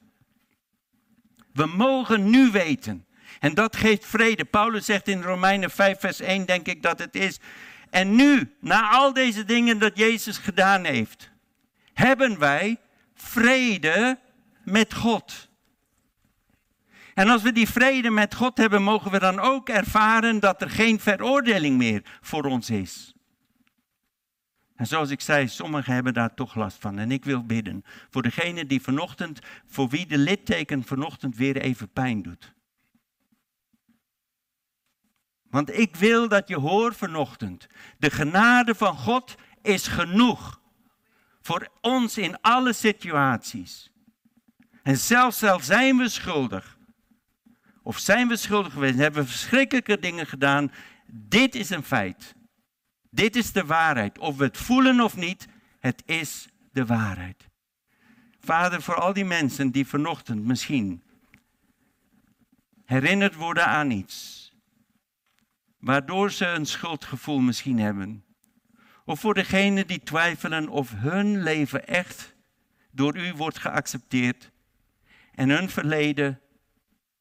We 1.54 1.66
mogen 1.66 2.30
nu 2.30 2.52
weten. 2.52 3.06
En 3.40 3.54
dat 3.54 3.76
geeft 3.76 4.06
vrede. 4.06 4.46
Paulus 4.46 4.86
zegt 4.86 5.08
in 5.08 5.22
Romeinen 5.22 5.70
5, 5.70 6.00
vers 6.00 6.20
1, 6.20 6.46
denk 6.46 6.68
ik 6.68 6.82
dat 6.82 7.00
het 7.00 7.16
is. 7.16 7.40
En 7.90 8.16
nu, 8.16 8.56
na 8.60 8.90
al 8.90 9.14
deze 9.14 9.46
dingen 9.46 9.80
dat 9.80 9.98
Jezus 9.98 10.38
gedaan 10.38 10.84
heeft, 10.84 11.32
hebben 11.94 12.40
wij 12.40 12.78
vrede 13.16 14.20
met 14.64 14.94
God. 14.94 15.52
En 17.14 17.30
als 17.30 17.42
we 17.42 17.52
die 17.52 17.70
vrede 17.70 18.10
met 18.10 18.36
God 18.36 18.58
hebben, 18.58 18.84
mogen 18.84 19.12
we 19.12 19.20
dan 19.20 19.40
ook 19.40 19.70
ervaren 19.70 20.40
dat 20.40 20.62
er 20.62 20.70
geen 20.70 21.00
veroordeling 21.00 21.78
meer 21.78 22.02
voor 22.22 22.44
ons 22.44 22.70
is. 22.70 23.14
En 24.76 24.88
zoals 24.88 25.10
ik 25.10 25.22
zei, 25.22 25.48
sommigen 25.48 25.94
hebben 25.94 26.14
daar 26.14 26.34
toch 26.34 26.56
last 26.56 26.78
van. 26.80 26.98
En 26.98 27.12
ik 27.12 27.26
wil 27.26 27.46
bidden 27.46 27.84
voor 28.10 28.22
degene 28.22 28.66
die 28.66 28.82
vanochtend, 28.82 29.40
voor 29.66 29.90
wie 29.90 30.06
de 30.06 30.18
litteken 30.18 30.84
vanochtend 30.84 31.36
weer 31.36 31.58
even 31.58 31.90
pijn 31.90 32.22
doet. 32.22 32.54
Want 35.50 35.78
ik 35.78 35.96
wil 35.96 36.28
dat 36.28 36.48
je 36.48 36.58
hoort 36.58 36.96
vanochtend, 36.98 37.68
de 37.98 38.10
genade 38.10 38.76
van 38.76 38.98
God 38.98 39.36
is 39.62 39.88
genoeg 39.88 40.62
voor 41.42 41.68
ons 41.82 42.18
in 42.18 42.42
alle 42.42 42.74
situaties. 42.74 43.92
En 44.84 44.98
zelfs 44.98 45.44
al 45.44 45.60
zijn 45.60 45.98
we 45.98 46.10
schuldig, 46.10 46.73
of 47.84 48.00
zijn 48.00 48.28
we 48.28 48.36
schuldig 48.36 48.74
geweest? 48.74 48.98
Hebben 48.98 49.22
we 49.22 49.30
verschrikkelijke 49.30 50.00
dingen 50.00 50.28
gedaan? 50.28 50.72
Dit 51.08 51.56
is 51.56 51.70
een 51.70 51.84
feit. 51.84 52.36
Dit 53.10 53.36
is 53.36 53.52
de 53.52 53.66
waarheid. 53.66 54.20
Of 54.20 54.38
we 54.38 54.44
het 54.44 54.58
voelen 54.58 55.02
of 55.02 55.16
niet, 55.16 55.48
het 55.80 56.04
is 56.06 56.48
de 56.72 56.86
waarheid. 56.86 57.48
Vader, 58.40 58.82
voor 58.82 58.96
al 58.96 59.14
die 59.14 59.26
mensen 59.26 59.72
die 59.72 59.88
vanochtend 59.88 60.44
misschien 60.46 61.04
herinnerd 62.86 63.36
worden 63.36 63.66
aan 63.66 63.92
iets, 63.92 64.52
waardoor 65.80 66.32
ze 66.32 66.46
een 66.46 66.66
schuldgevoel 66.66 67.40
misschien 67.40 67.80
hebben. 67.80 68.24
Of 69.06 69.20
voor 69.20 69.34
degenen 69.34 69.88
die 69.88 70.04
twijfelen 70.04 70.70
of 70.70 70.92
hun 70.96 71.44
leven 71.44 71.88
echt 71.88 72.36
door 72.92 73.18
u 73.18 73.34
wordt 73.34 73.58
geaccepteerd 73.58 74.52
en 75.36 75.50
hun 75.50 75.70
verleden 75.70 76.42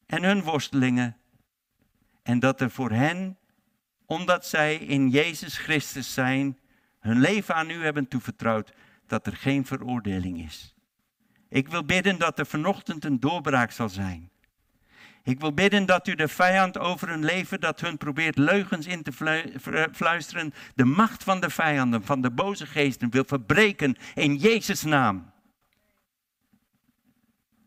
en 0.05 0.23
hun 0.23 0.41
worstelingen. 0.41 1.17
En 2.23 2.39
dat 2.39 2.61
er 2.61 2.71
voor 2.71 2.91
hen, 2.91 3.37
omdat 4.05 4.45
zij 4.45 4.75
in 4.75 5.09
Jezus 5.09 5.57
Christus 5.57 6.13
zijn, 6.13 6.59
hun 6.99 7.19
leven 7.19 7.55
aan 7.55 7.69
u 7.69 7.83
hebben 7.83 8.07
toevertrouwd, 8.07 8.73
dat 9.07 9.27
er 9.27 9.35
geen 9.35 9.65
veroordeling 9.65 10.43
is. 10.43 10.75
Ik 11.49 11.67
wil 11.67 11.85
bidden 11.85 12.19
dat 12.19 12.39
er 12.39 12.45
vanochtend 12.45 13.05
een 13.05 13.19
doorbraak 13.19 13.71
zal 13.71 13.89
zijn. 13.89 14.31
Ik 15.23 15.39
wil 15.39 15.53
bidden 15.53 15.85
dat 15.85 16.07
u 16.07 16.15
de 16.15 16.27
vijand 16.27 16.77
over 16.77 17.09
hun 17.09 17.25
leven, 17.25 17.59
dat 17.59 17.79
hun 17.79 17.97
probeert 17.97 18.37
leugens 18.37 18.87
in 18.87 19.03
te 19.03 19.11
fluisteren, 19.91 20.53
de 20.75 20.85
macht 20.85 21.23
van 21.23 21.39
de 21.39 21.49
vijanden, 21.49 22.03
van 22.03 22.21
de 22.21 22.31
boze 22.31 22.65
geesten 22.65 23.11
wil 23.11 23.23
verbreken 23.27 23.95
in 24.13 24.35
Jezus' 24.35 24.83
naam. 24.83 25.32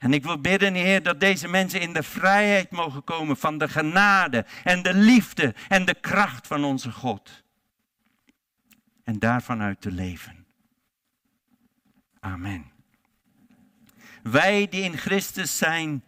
En 0.07 0.13
ik 0.13 0.25
wil 0.25 0.41
bidden, 0.41 0.75
Heer, 0.75 1.03
dat 1.03 1.21
deze 1.21 1.49
mensen 1.49 1.81
in 1.81 1.93
de 1.93 2.03
vrijheid 2.03 2.71
mogen 2.71 3.05
komen 3.05 3.37
van 3.37 3.59
de 3.59 3.69
genade 3.69 4.47
en 4.65 4.83
de 4.83 4.95
liefde 4.95 5.55
en 5.69 5.85
de 5.85 5.95
kracht 5.95 6.47
van 6.47 6.65
onze 6.65 6.93
God. 6.93 7.45
En 9.05 9.19
daarvan 9.19 9.63
uit 9.63 9.81
te 9.81 9.93
leven. 9.93 10.47
Amen. 12.21 12.73
Wij 14.23 14.69
die 14.69 14.83
in 14.83 14.97
Christus 14.97 15.59
zijn, 15.59 16.05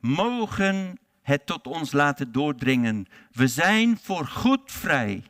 mogen 0.00 0.98
het 1.22 1.46
tot 1.46 1.66
ons 1.66 1.92
laten 1.92 2.32
doordringen. 2.32 3.06
We 3.30 3.48
zijn 3.48 3.98
voor 3.98 4.26
goed 4.26 4.72
vrij 4.72 5.24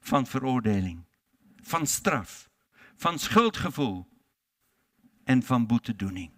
van 0.00 0.26
veroordeling, 0.26 1.04
van 1.62 1.86
straf, 1.86 2.48
van 2.96 3.18
schuldgevoel 3.18 4.08
en 5.24 5.42
van 5.42 5.66
boetedoening. 5.66 6.36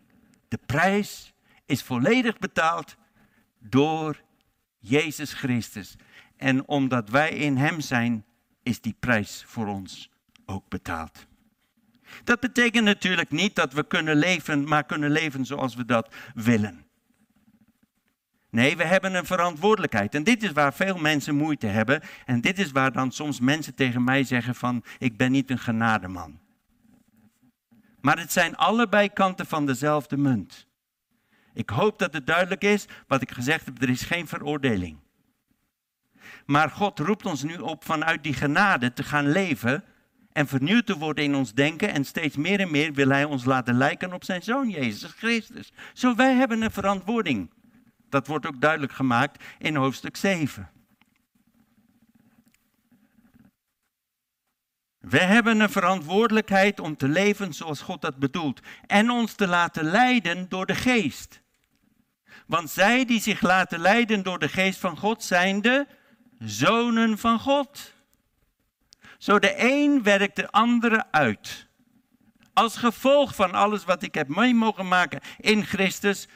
De 0.51 0.59
prijs 0.67 1.35
is 1.67 1.83
volledig 1.83 2.39
betaald 2.39 2.97
door 3.59 4.23
Jezus 4.79 5.33
Christus. 5.33 5.97
En 6.37 6.69
omdat 6.69 7.09
wij 7.09 7.31
in 7.31 7.57
Hem 7.57 7.81
zijn, 7.81 8.25
is 8.63 8.81
die 8.81 8.97
prijs 9.01 9.45
voor 9.47 9.67
ons 9.67 10.11
ook 10.47 10.69
betaald. 10.69 11.27
Dat 12.25 12.41
betekent 12.41 12.85
natuurlijk 12.85 13.31
niet 13.31 13.55
dat 13.55 13.73
we 13.73 13.87
kunnen 13.87 14.17
leven, 14.17 14.69
maar 14.69 14.85
kunnen 14.85 15.11
leven 15.11 15.45
zoals 15.45 15.75
we 15.75 15.85
dat 15.85 16.15
willen. 16.35 16.87
Nee, 18.51 18.77
we 18.77 18.85
hebben 18.85 19.15
een 19.15 19.27
verantwoordelijkheid. 19.27 20.15
En 20.15 20.25
dit 20.25 20.43
is 20.43 20.53
waar 20.53 20.75
veel 20.75 20.99
mensen 20.99 21.35
moeite 21.35 21.67
hebben. 21.67 22.03
En 22.27 22.41
dit 22.41 22.59
is 22.59 22.71
waar 22.71 22.93
dan 22.93 23.13
soms 23.13 23.41
mensen 23.41 23.75
tegen 23.75 24.05
mij 24.05 24.25
zeggen 24.25 24.55
van, 24.55 24.85
ik 24.99 25.17
ben 25.17 25.33
niet 25.33 25.51
een 25.51 25.59
genademan. 25.59 26.41
Maar 28.01 28.19
het 28.19 28.33
zijn 28.33 28.57
allebei 28.57 29.09
kanten 29.09 29.47
van 29.47 29.67
dezelfde 29.67 30.17
munt. 30.17 30.67
Ik 31.53 31.71
hoop 31.71 31.99
dat 31.99 32.13
het 32.13 32.27
duidelijk 32.27 32.65
is 32.65 32.87
wat 33.07 33.23
ik 33.23 33.31
gezegd 33.31 33.65
heb. 33.65 33.83
Er 33.83 33.89
is 33.89 34.03
geen 34.03 34.29
veroordeling. 34.29 34.99
Maar 36.47 36.71
God 36.71 36.99
roept 36.99 37.27
ons 37.27 37.43
nu 37.43 37.57
op 37.57 37.85
vanuit 37.85 38.23
die 38.23 38.35
genade 38.35 38.93
te 38.93 39.03
gaan 39.03 39.31
leven 39.31 39.85
en 40.33 40.47
vernieuwd 40.47 40.87
te 40.87 40.99
worden 40.99 41.25
in 41.25 41.35
ons 41.35 41.55
denken. 41.55 41.93
En 41.93 42.05
steeds 42.05 42.37
meer 42.37 42.61
en 42.61 42.71
meer 42.71 42.93
wil 42.93 43.09
Hij 43.09 43.25
ons 43.25 43.45
laten 43.45 43.75
lijken 43.75 44.13
op 44.13 44.25
zijn 44.25 44.43
Zoon 44.43 44.69
Jezus 44.69 45.11
Christus. 45.11 45.73
Zo 45.93 46.15
wij 46.15 46.35
hebben 46.35 46.63
een 46.63 46.71
verantwoording. 46.71 47.51
Dat 48.09 48.27
wordt 48.27 48.47
ook 48.47 48.61
duidelijk 48.61 48.93
gemaakt 48.93 49.45
in 49.59 49.77
hoofdstuk 49.77 50.17
7. 50.17 50.71
We 55.01 55.19
hebben 55.19 55.61
een 55.61 55.71
verantwoordelijkheid 55.71 56.81
om 56.81 56.97
te 56.97 57.09
leven 57.09 57.55
zoals 57.55 57.81
God 57.81 58.01
dat 58.01 58.17
bedoelt 58.17 58.61
en 58.87 59.11
ons 59.11 59.33
te 59.33 59.47
laten 59.47 59.85
leiden 59.85 60.49
door 60.49 60.67
de 60.67 60.75
geest. 60.75 61.41
Want 62.47 62.71
zij 62.71 63.05
die 63.05 63.21
zich 63.21 63.41
laten 63.41 63.81
leiden 63.81 64.23
door 64.23 64.39
de 64.39 64.49
geest 64.49 64.79
van 64.79 64.97
God 64.97 65.23
zijn 65.23 65.61
de 65.61 65.87
zonen 66.39 67.19
van 67.19 67.39
God. 67.39 67.95
Zo 69.19 69.39
de 69.39 69.55
een 69.57 70.03
werkt 70.03 70.37
de 70.37 70.51
andere 70.51 71.05
uit. 71.11 71.67
Als 72.53 72.77
gevolg 72.77 73.35
van 73.35 73.53
alles 73.53 73.85
wat 73.85 74.03
ik 74.03 74.15
heb 74.15 74.29
mee 74.29 74.55
mogen 74.55 74.89
maken 74.89 75.21
in 75.39 75.65
Christus, 75.65 76.29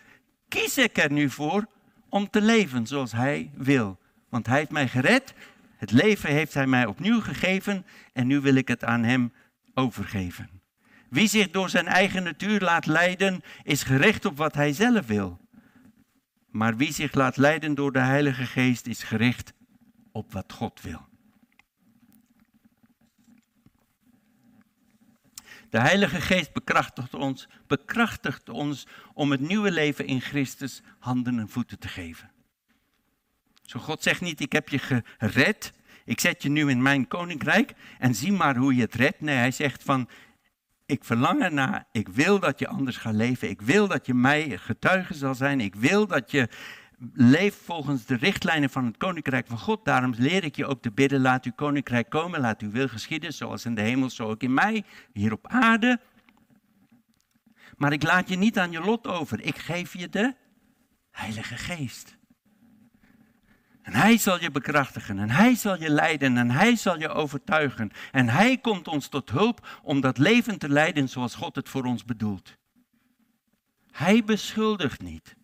kies 0.48 0.78
ik 0.78 0.98
er 0.98 1.12
nu 1.12 1.30
voor 1.30 1.66
om 2.08 2.30
te 2.30 2.40
leven 2.40 2.86
zoals 2.86 3.12
Hij 3.12 3.50
wil. 3.54 3.98
Want 4.28 4.46
Hij 4.46 4.58
heeft 4.58 4.70
mij 4.70 4.88
gered, 4.88 5.34
het 5.84 5.92
leven 5.92 6.30
heeft 6.30 6.54
Hij 6.54 6.66
mij 6.66 6.86
opnieuw 6.86 7.20
gegeven 7.20 7.86
en 8.12 8.26
nu 8.26 8.40
wil 8.40 8.54
ik 8.54 8.68
het 8.68 8.84
aan 8.84 9.02
Hem 9.02 9.32
overgeven. 9.74 10.50
Wie 11.08 11.28
zich 11.28 11.50
door 11.50 11.68
zijn 11.70 11.86
eigen 11.86 12.22
natuur 12.22 12.60
laat 12.60 12.86
leiden, 12.86 13.42
is 13.62 13.82
gericht 13.82 14.24
op 14.24 14.36
wat 14.36 14.54
hij 14.54 14.72
zelf 14.72 15.06
wil. 15.06 15.40
Maar 16.50 16.76
wie 16.76 16.92
zich 16.92 17.14
laat 17.14 17.36
leiden 17.36 17.74
door 17.74 17.92
de 17.92 17.98
Heilige 17.98 18.44
Geest, 18.44 18.86
is 18.86 19.02
gericht 19.02 19.52
op 20.12 20.32
wat 20.32 20.52
God 20.52 20.80
wil. 20.80 21.06
De 25.70 25.80
Heilige 25.80 26.20
Geest 26.20 26.52
bekrachtigt 26.52 27.14
ons, 27.14 27.48
bekrachtigt 27.66 28.48
ons 28.48 28.86
om 29.14 29.30
het 29.30 29.40
nieuwe 29.40 29.70
leven 29.70 30.06
in 30.06 30.20
Christus 30.20 30.82
handen 30.98 31.38
en 31.38 31.48
voeten 31.48 31.78
te 31.78 31.88
geven. 31.88 32.33
Zo 33.64 33.80
God 33.80 34.02
zegt 34.02 34.20
niet, 34.20 34.40
ik 34.40 34.52
heb 34.52 34.68
je 34.68 35.02
gered, 35.18 35.72
ik 36.04 36.20
zet 36.20 36.42
je 36.42 36.48
nu 36.48 36.70
in 36.70 36.82
mijn 36.82 37.08
koninkrijk 37.08 37.72
en 37.98 38.14
zie 38.14 38.32
maar 38.32 38.56
hoe 38.56 38.74
je 38.74 38.82
het 38.82 38.94
redt. 38.94 39.20
Nee, 39.20 39.36
hij 39.36 39.50
zegt 39.50 39.82
van, 39.82 40.08
ik 40.86 41.04
verlang 41.04 41.42
ernaar, 41.42 41.86
ik 41.92 42.08
wil 42.08 42.38
dat 42.38 42.58
je 42.58 42.68
anders 42.68 42.96
gaat 42.96 43.14
leven, 43.14 43.50
ik 43.50 43.62
wil 43.62 43.88
dat 43.88 44.06
je 44.06 44.14
mij 44.14 44.58
getuige 44.58 45.14
zal 45.14 45.34
zijn, 45.34 45.60
ik 45.60 45.74
wil 45.74 46.06
dat 46.06 46.30
je 46.30 46.48
leef 47.12 47.54
volgens 47.64 48.04
de 48.04 48.16
richtlijnen 48.16 48.70
van 48.70 48.84
het 48.84 48.96
koninkrijk 48.96 49.46
van 49.46 49.58
God. 49.58 49.84
Daarom 49.84 50.14
leer 50.18 50.44
ik 50.44 50.56
je 50.56 50.66
ook 50.66 50.82
te 50.82 50.90
bidden, 50.90 51.20
laat 51.20 51.44
uw 51.44 51.52
koninkrijk 51.52 52.08
komen, 52.08 52.40
laat 52.40 52.60
uw 52.60 52.70
wil 52.70 52.88
geschieden, 52.88 53.32
zoals 53.32 53.64
in 53.64 53.74
de 53.74 53.80
hemel, 53.80 54.10
zo 54.10 54.28
ook 54.28 54.42
in 54.42 54.54
mij, 54.54 54.84
hier 55.12 55.32
op 55.32 55.46
aarde. 55.48 56.00
Maar 57.76 57.92
ik 57.92 58.02
laat 58.02 58.28
je 58.28 58.36
niet 58.36 58.58
aan 58.58 58.72
je 58.72 58.80
lot 58.80 59.06
over, 59.06 59.40
ik 59.40 59.58
geef 59.58 59.98
je 59.98 60.08
de 60.08 60.34
Heilige 61.10 61.56
Geest. 61.56 62.16
En 63.84 63.94
hij 63.94 64.18
zal 64.18 64.40
je 64.40 64.50
bekrachtigen 64.50 65.18
en 65.18 65.30
hij 65.30 65.54
zal 65.54 65.80
je 65.80 65.90
leiden 65.90 66.36
en 66.36 66.50
hij 66.50 66.76
zal 66.76 66.98
je 66.98 67.08
overtuigen. 67.08 67.90
En 68.12 68.28
hij 68.28 68.58
komt 68.58 68.88
ons 68.88 69.08
tot 69.08 69.30
hulp 69.30 69.80
om 69.82 70.00
dat 70.00 70.18
leven 70.18 70.58
te 70.58 70.68
leiden 70.68 71.08
zoals 71.08 71.34
God 71.34 71.56
het 71.56 71.68
voor 71.68 71.84
ons 71.84 72.04
bedoelt. 72.04 72.56
Hij 73.90 74.24
beschuldigt 74.24 75.02
niet. 75.02 75.36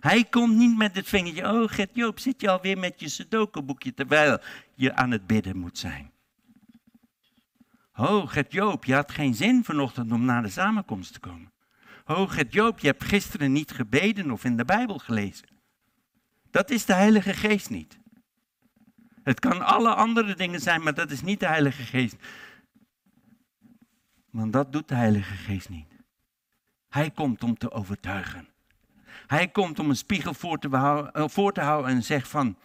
Hij 0.00 0.24
komt 0.24 0.56
niet 0.56 0.76
met 0.76 0.96
het 0.96 1.08
vingertje, 1.08 1.52
oh 1.52 1.68
Gert 1.68 1.90
Joop, 1.94 2.18
zit 2.18 2.40
je 2.40 2.50
alweer 2.50 2.78
met 2.78 3.00
je 3.00 3.08
sudoku-boekje 3.08 3.94
terwijl 3.94 4.38
je 4.74 4.94
aan 4.94 5.10
het 5.10 5.26
bidden 5.26 5.56
moet 5.56 5.78
zijn. 5.78 6.10
Oh 7.96 8.28
Gert 8.28 8.52
Joop, 8.52 8.84
je 8.84 8.94
had 8.94 9.12
geen 9.12 9.34
zin 9.34 9.64
vanochtend 9.64 10.12
om 10.12 10.24
naar 10.24 10.42
de 10.42 10.48
samenkomst 10.48 11.12
te 11.12 11.20
komen. 11.20 11.52
Oh 12.04 12.30
Gert 12.30 12.52
Joop, 12.52 12.78
je 12.78 12.86
hebt 12.86 13.04
gisteren 13.04 13.52
niet 13.52 13.70
gebeden 13.70 14.30
of 14.30 14.44
in 14.44 14.56
de 14.56 14.64
Bijbel 14.64 14.98
gelezen. 14.98 15.55
Dat 16.56 16.70
is 16.70 16.84
de 16.84 16.94
Heilige 16.94 17.34
Geest 17.34 17.70
niet. 17.70 17.98
Het 19.22 19.40
kan 19.40 19.62
alle 19.62 19.94
andere 19.94 20.34
dingen 20.34 20.60
zijn, 20.60 20.82
maar 20.82 20.94
dat 20.94 21.10
is 21.10 21.22
niet 21.22 21.40
de 21.40 21.46
Heilige 21.46 21.82
Geest. 21.82 22.16
Want 24.30 24.52
dat 24.52 24.72
doet 24.72 24.88
de 24.88 24.94
Heilige 24.94 25.34
Geest 25.34 25.68
niet. 25.68 25.92
Hij 26.88 27.10
komt 27.10 27.42
om 27.42 27.58
te 27.58 27.70
overtuigen. 27.70 28.48
Hij 29.26 29.48
komt 29.48 29.78
om 29.78 29.88
een 29.88 29.96
spiegel 29.96 30.34
voor 30.34 30.58
te, 30.58 30.68
houden, 30.68 31.12
eh, 31.12 31.64
houden 31.64 31.90
en 31.90 32.02
zegt 32.02 32.28
van, 32.28 32.58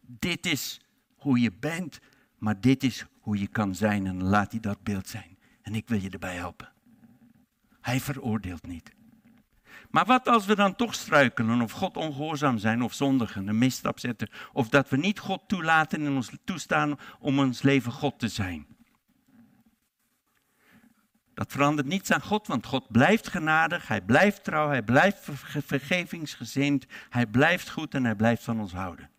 dit 0.00 0.46
is 0.46 0.80
hoe 1.16 1.40
je 1.40 1.52
bent, 1.52 1.98
maar 2.38 2.60
dit 2.60 2.82
is 2.82 3.06
hoe 3.20 3.38
je 3.38 3.46
kan 3.46 3.74
zijn 3.74 4.06
en 4.06 4.22
laat 4.22 4.50
hij 4.50 4.60
dat 4.60 4.82
beeld 4.82 5.08
zijn. 5.08 5.38
En 5.62 5.74
ik 5.74 5.88
wil 5.88 6.00
je 6.00 6.10
erbij 6.10 6.34
helpen. 6.34 6.72
Hij 7.80 8.00
veroordeelt 8.00 8.66
niet. 8.66 8.95
Maar 9.96 10.06
wat 10.06 10.28
als 10.28 10.46
we 10.46 10.54
dan 10.54 10.76
toch 10.76 10.94
struikelen 10.94 11.60
of 11.60 11.72
God 11.72 11.96
ongehoorzaam 11.96 12.58
zijn 12.58 12.82
of 12.82 12.94
zondigen, 12.94 13.48
een 13.48 13.58
misstap 13.58 13.98
zetten, 13.98 14.28
of 14.52 14.68
dat 14.68 14.88
we 14.88 14.96
niet 14.96 15.18
God 15.18 15.42
toelaten 15.46 16.06
en 16.06 16.12
ons 16.12 16.30
toestaan 16.44 16.98
om 17.18 17.38
ons 17.38 17.62
leven 17.62 17.92
God 17.92 18.18
te 18.18 18.28
zijn? 18.28 18.66
Dat 21.34 21.52
verandert 21.52 21.88
niets 21.88 22.10
aan 22.10 22.22
God, 22.22 22.46
want 22.46 22.66
God 22.66 22.90
blijft 22.90 23.28
genadig, 23.28 23.88
Hij 23.88 24.00
blijft 24.00 24.44
trouw, 24.44 24.68
Hij 24.68 24.82
blijft 24.82 25.28
vergevingsgezind, 25.66 26.86
Hij 27.08 27.26
blijft 27.26 27.70
goed 27.70 27.94
en 27.94 28.04
Hij 28.04 28.16
blijft 28.16 28.42
van 28.42 28.60
ons 28.60 28.72
houden. 28.72 29.10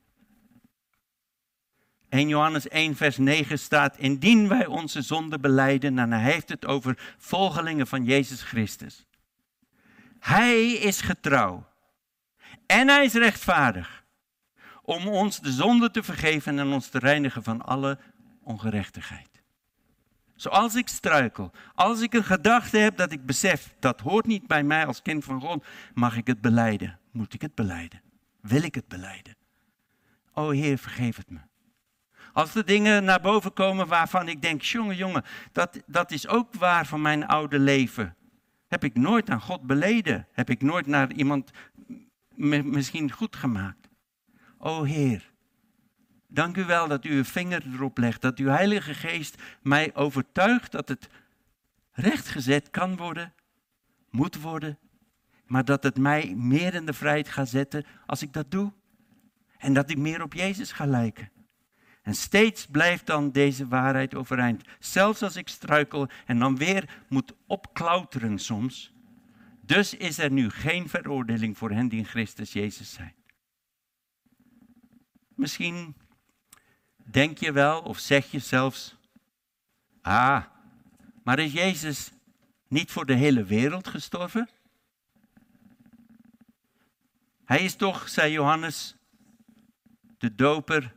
1 2.10 2.28
Johannes 2.28 2.68
1, 2.68 2.96
vers 2.96 3.18
9 3.18 3.60
staat, 3.60 3.98
indien 3.98 4.48
wij 4.48 4.66
onze 4.66 5.02
zonde 5.02 5.40
beleiden, 5.40 6.00
en 6.00 6.12
hij 6.12 6.32
heeft 6.32 6.50
het 6.50 6.66
over 6.66 7.16
volgelingen 7.18 7.88
van 7.88 8.04
Jezus 8.04 8.42
Christus. 8.42 9.07
Hij 10.20 10.72
is 10.72 11.02
getrouw 11.02 11.68
en 12.66 12.88
hij 12.88 13.06
is 13.06 13.14
rechtvaardig 13.14 14.06
om 14.82 15.08
ons 15.08 15.40
de 15.40 15.52
zonde 15.52 15.92
te 15.92 16.04
vergeven 16.04 16.60
en 16.60 16.72
ons 16.72 16.90
te 16.90 17.00
reinigen 17.00 17.44
van 17.44 17.62
alle 17.62 17.98
ongerechtigheid. 18.44 19.30
Zoals 20.36 20.76
ik 20.76 20.88
struikel, 20.88 21.52
als 21.76 22.02
ik 22.02 22.14
een 22.14 22.24
gedachte 22.24 22.78
heb 22.78 22.98
dat 22.98 23.12
ik 23.12 23.26
besef, 23.26 23.74
dat 23.80 24.02
hoort 24.02 24.26
niet 24.26 24.48
bij 24.48 24.64
mij 24.64 24.86
als 24.86 25.02
kind 25.02 25.24
van 25.24 25.42
God, 25.42 25.66
mag 25.94 26.18
ik 26.18 26.28
het 26.28 26.42
beleiden? 26.42 27.00
Moet 27.12 27.34
ik 27.34 27.42
het 27.42 27.56
beleiden? 27.56 28.02
Wil 28.42 28.62
ik 28.62 28.76
het 28.76 28.88
beleiden? 28.88 29.36
O 30.34 30.50
Heer, 30.50 30.78
vergeef 30.78 31.18
het 31.18 31.30
me. 31.30 31.40
Als 32.34 32.56
er 32.56 32.66
dingen 32.66 33.04
naar 33.04 33.22
boven 33.22 33.54
komen 33.54 33.88
waarvan 33.88 34.28
ik 34.28 34.42
denk, 34.42 34.62
jongen, 34.62 34.96
jongen, 34.96 35.24
dat, 35.52 35.80
dat 35.86 36.12
is 36.12 36.28
ook 36.28 36.54
waar 36.54 36.86
van 36.86 37.02
mijn 37.02 37.28
oude 37.28 37.60
leven. 37.60 38.16
Heb 38.68 38.84
ik 38.84 38.96
nooit 38.96 39.30
aan 39.30 39.42
God 39.42 39.62
beleden? 39.62 40.28
Heb 40.32 40.50
ik 40.50 40.62
nooit 40.62 40.88
naar 40.88 41.12
iemand 41.12 41.52
misschien 42.36 43.12
goed 43.12 43.36
gemaakt? 43.36 43.90
O 44.58 44.84
Heer, 44.84 45.32
dank 46.28 46.58
u 46.58 46.66
wel 46.66 46.88
dat 46.88 47.06
u 47.06 47.10
uw 47.10 47.24
vinger 47.24 47.64
erop 47.74 47.98
legt, 47.98 48.22
dat 48.22 48.38
uw 48.38 48.48
Heilige 48.48 48.94
Geest 48.94 49.42
mij 49.62 49.96
overtuigt 49.96 50.72
dat 50.72 50.90
het 50.90 51.10
rechtgezet 51.92 52.70
kan 52.70 52.96
worden, 52.96 53.34
moet 54.10 54.42
worden, 54.42 54.80
maar 55.46 55.66
dat 55.66 55.84
het 55.84 55.98
mij 55.98 56.36
meer 56.36 56.74
in 56.74 56.86
de 56.86 56.94
vrijheid 56.94 57.30
gaat 57.30 57.50
zetten 57.50 57.86
als 58.06 58.22
ik 58.22 58.34
dat 58.34 58.52
doe. 58.52 58.74
En 59.58 59.74
dat 59.74 59.90
ik 59.90 59.98
meer 59.98 60.22
op 60.22 60.34
Jezus 60.34 60.72
ga 60.72 60.86
lijken. 60.86 61.32
En 62.08 62.16
steeds 62.16 62.66
blijft 62.66 63.06
dan 63.06 63.32
deze 63.32 63.68
waarheid 63.68 64.16
overeind. 64.16 64.64
Zelfs 64.80 65.22
als 65.22 65.36
ik 65.36 65.48
struikel 65.48 66.10
en 66.26 66.40
dan 66.40 66.58
weer 66.58 67.04
moet 67.10 67.34
opklauteren 67.48 68.40
soms. 68.40 68.94
Dus 69.62 69.94
is 69.94 70.18
er 70.18 70.32
nu 70.32 70.50
geen 70.50 70.90
veroordeling 70.90 71.58
voor 71.58 71.72
hen 71.72 71.88
die 71.88 72.00
in 72.00 72.06
Christus 72.06 72.54
Jezus 72.54 72.94
zijn. 72.94 73.14
Misschien 75.36 75.96
denk 76.96 77.38
je 77.38 77.52
wel 77.52 77.82
of 77.82 78.00
zeg 78.00 78.32
je 78.32 78.40
zelfs, 78.40 78.96
ah, 80.02 80.44
maar 81.24 81.40
is 81.40 81.54
Jezus 81.54 82.12
niet 82.68 82.92
voor 82.92 83.06
de 83.06 83.16
hele 83.16 83.44
wereld 83.44 83.88
gestorven? 83.88 84.50
Hij 87.46 87.64
is 87.64 87.76
toch, 87.76 88.10
zei 88.10 88.32
Johannes, 88.32 88.96
de 90.18 90.36
doper, 90.36 90.96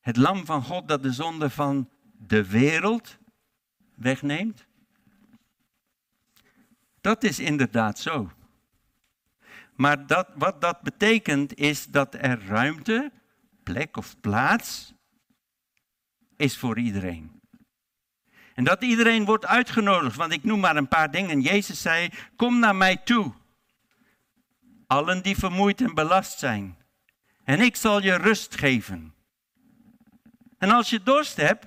het 0.00 0.16
lam 0.16 0.46
van 0.46 0.62
God 0.62 0.88
dat 0.88 1.02
de 1.02 1.12
zonde 1.12 1.50
van 1.50 1.88
de 2.18 2.48
wereld 2.48 3.18
wegneemt? 3.94 4.66
Dat 7.00 7.24
is 7.24 7.38
inderdaad 7.38 7.98
zo. 7.98 8.30
Maar 9.74 10.06
dat, 10.06 10.28
wat 10.34 10.60
dat 10.60 10.80
betekent 10.80 11.54
is 11.54 11.86
dat 11.86 12.14
er 12.14 12.46
ruimte, 12.46 13.12
plek 13.62 13.96
of 13.96 14.20
plaats 14.20 14.92
is 16.36 16.58
voor 16.58 16.78
iedereen. 16.78 17.40
En 18.54 18.64
dat 18.64 18.82
iedereen 18.82 19.24
wordt 19.24 19.46
uitgenodigd, 19.46 20.16
want 20.16 20.32
ik 20.32 20.44
noem 20.44 20.60
maar 20.60 20.76
een 20.76 20.88
paar 20.88 21.10
dingen. 21.10 21.40
Jezus 21.40 21.82
zei, 21.82 22.08
kom 22.36 22.58
naar 22.58 22.76
mij 22.76 22.96
toe. 22.96 23.32
Allen 24.86 25.22
die 25.22 25.36
vermoeid 25.36 25.80
en 25.80 25.94
belast 25.94 26.38
zijn. 26.38 26.76
En 27.44 27.60
ik 27.60 27.76
zal 27.76 28.02
je 28.02 28.14
rust 28.14 28.56
geven. 28.56 29.14
En 30.60 30.70
als 30.70 30.90
je 30.90 31.02
dorst 31.02 31.36
hebt, 31.36 31.66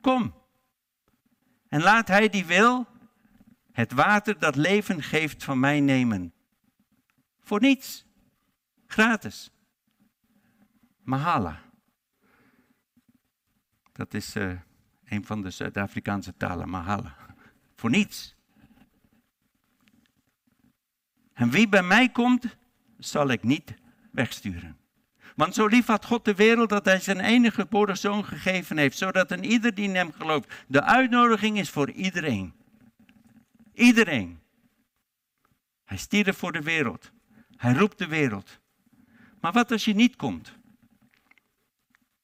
kom. 0.00 0.34
En 1.68 1.82
laat 1.82 2.08
hij 2.08 2.28
die 2.28 2.44
wil 2.44 2.86
het 3.72 3.92
water 3.92 4.38
dat 4.38 4.56
leven 4.56 5.02
geeft 5.02 5.44
van 5.44 5.60
mij 5.60 5.80
nemen. 5.80 6.32
Voor 7.40 7.60
niets. 7.60 8.06
Gratis. 8.86 9.50
Mahala. 11.02 11.62
Dat 13.92 14.14
is 14.14 14.36
uh, 14.36 14.60
een 15.04 15.24
van 15.24 15.42
de 15.42 15.50
Zuid-Afrikaanse 15.50 16.36
talen, 16.36 16.68
Mahala. 16.68 17.16
Voor 17.74 17.90
niets. 17.90 18.36
En 21.32 21.50
wie 21.50 21.68
bij 21.68 21.82
mij 21.82 22.08
komt, 22.08 22.56
zal 22.98 23.28
ik 23.28 23.42
niet 23.42 23.74
wegsturen. 24.10 24.83
Want 25.34 25.54
zo 25.54 25.66
lief 25.66 25.86
had 25.86 26.04
God 26.04 26.24
de 26.24 26.34
wereld 26.34 26.68
dat 26.68 26.84
hij 26.84 27.00
zijn 27.00 27.20
enige 27.20 27.60
geboren 27.60 27.98
zoon 27.98 28.24
gegeven 28.24 28.78
heeft, 28.78 28.98
zodat 28.98 29.30
een 29.30 29.44
ieder 29.44 29.74
die 29.74 29.88
in 29.88 29.94
hem 29.94 30.12
gelooft. 30.12 30.64
De 30.66 30.82
uitnodiging 30.82 31.58
is 31.58 31.70
voor 31.70 31.90
iedereen. 31.90 32.54
Iedereen. 33.72 34.40
Hij 35.84 35.96
stierf 35.96 36.36
voor 36.36 36.52
de 36.52 36.62
wereld. 36.62 37.12
Hij 37.56 37.72
roept 37.74 37.98
de 37.98 38.06
wereld. 38.06 38.60
Maar 39.40 39.52
wat 39.52 39.72
als 39.72 39.84
je 39.84 39.94
niet 39.94 40.16
komt? 40.16 40.52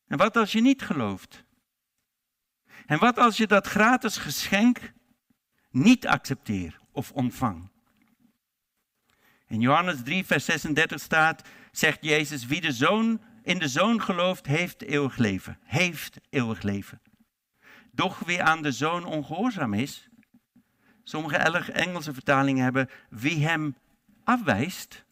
En 0.06 0.18
wat 0.18 0.36
als 0.36 0.52
je 0.52 0.60
niet 0.60 0.82
gelooft? 0.82 1.44
En 2.86 2.98
wat 2.98 3.18
als 3.18 3.36
je 3.36 3.46
dat 3.46 3.66
gratis 3.66 4.16
geschenk 4.16 4.92
niet 5.70 6.06
accepteert 6.06 6.78
of 6.90 7.12
ontvangt? 7.12 7.69
In 9.50 9.60
Johannes 9.60 10.02
3, 10.04 10.24
vers 10.24 10.44
36 10.44 11.00
staat, 11.00 11.42
zegt 11.72 11.98
Jezus, 12.04 12.46
wie 12.46 12.60
de 12.60 12.72
zoon 12.72 13.20
in 13.42 13.58
de 13.58 13.68
zoon 13.68 14.02
gelooft, 14.02 14.46
heeft 14.46 14.82
eeuwig 14.82 15.16
leven. 15.16 15.58
Heeft 15.64 16.20
eeuwig 16.28 16.62
leven. 16.62 17.00
Doch 17.92 18.18
wie 18.18 18.42
aan 18.42 18.62
de 18.62 18.72
zoon 18.72 19.04
ongehoorzaam 19.04 19.74
is, 19.74 20.08
sommige 21.04 21.36
Engelse 21.36 22.12
vertalingen 22.12 22.62
hebben, 22.62 22.88
wie 23.08 23.46
hem 23.46 23.76
afwijst, 24.24 25.04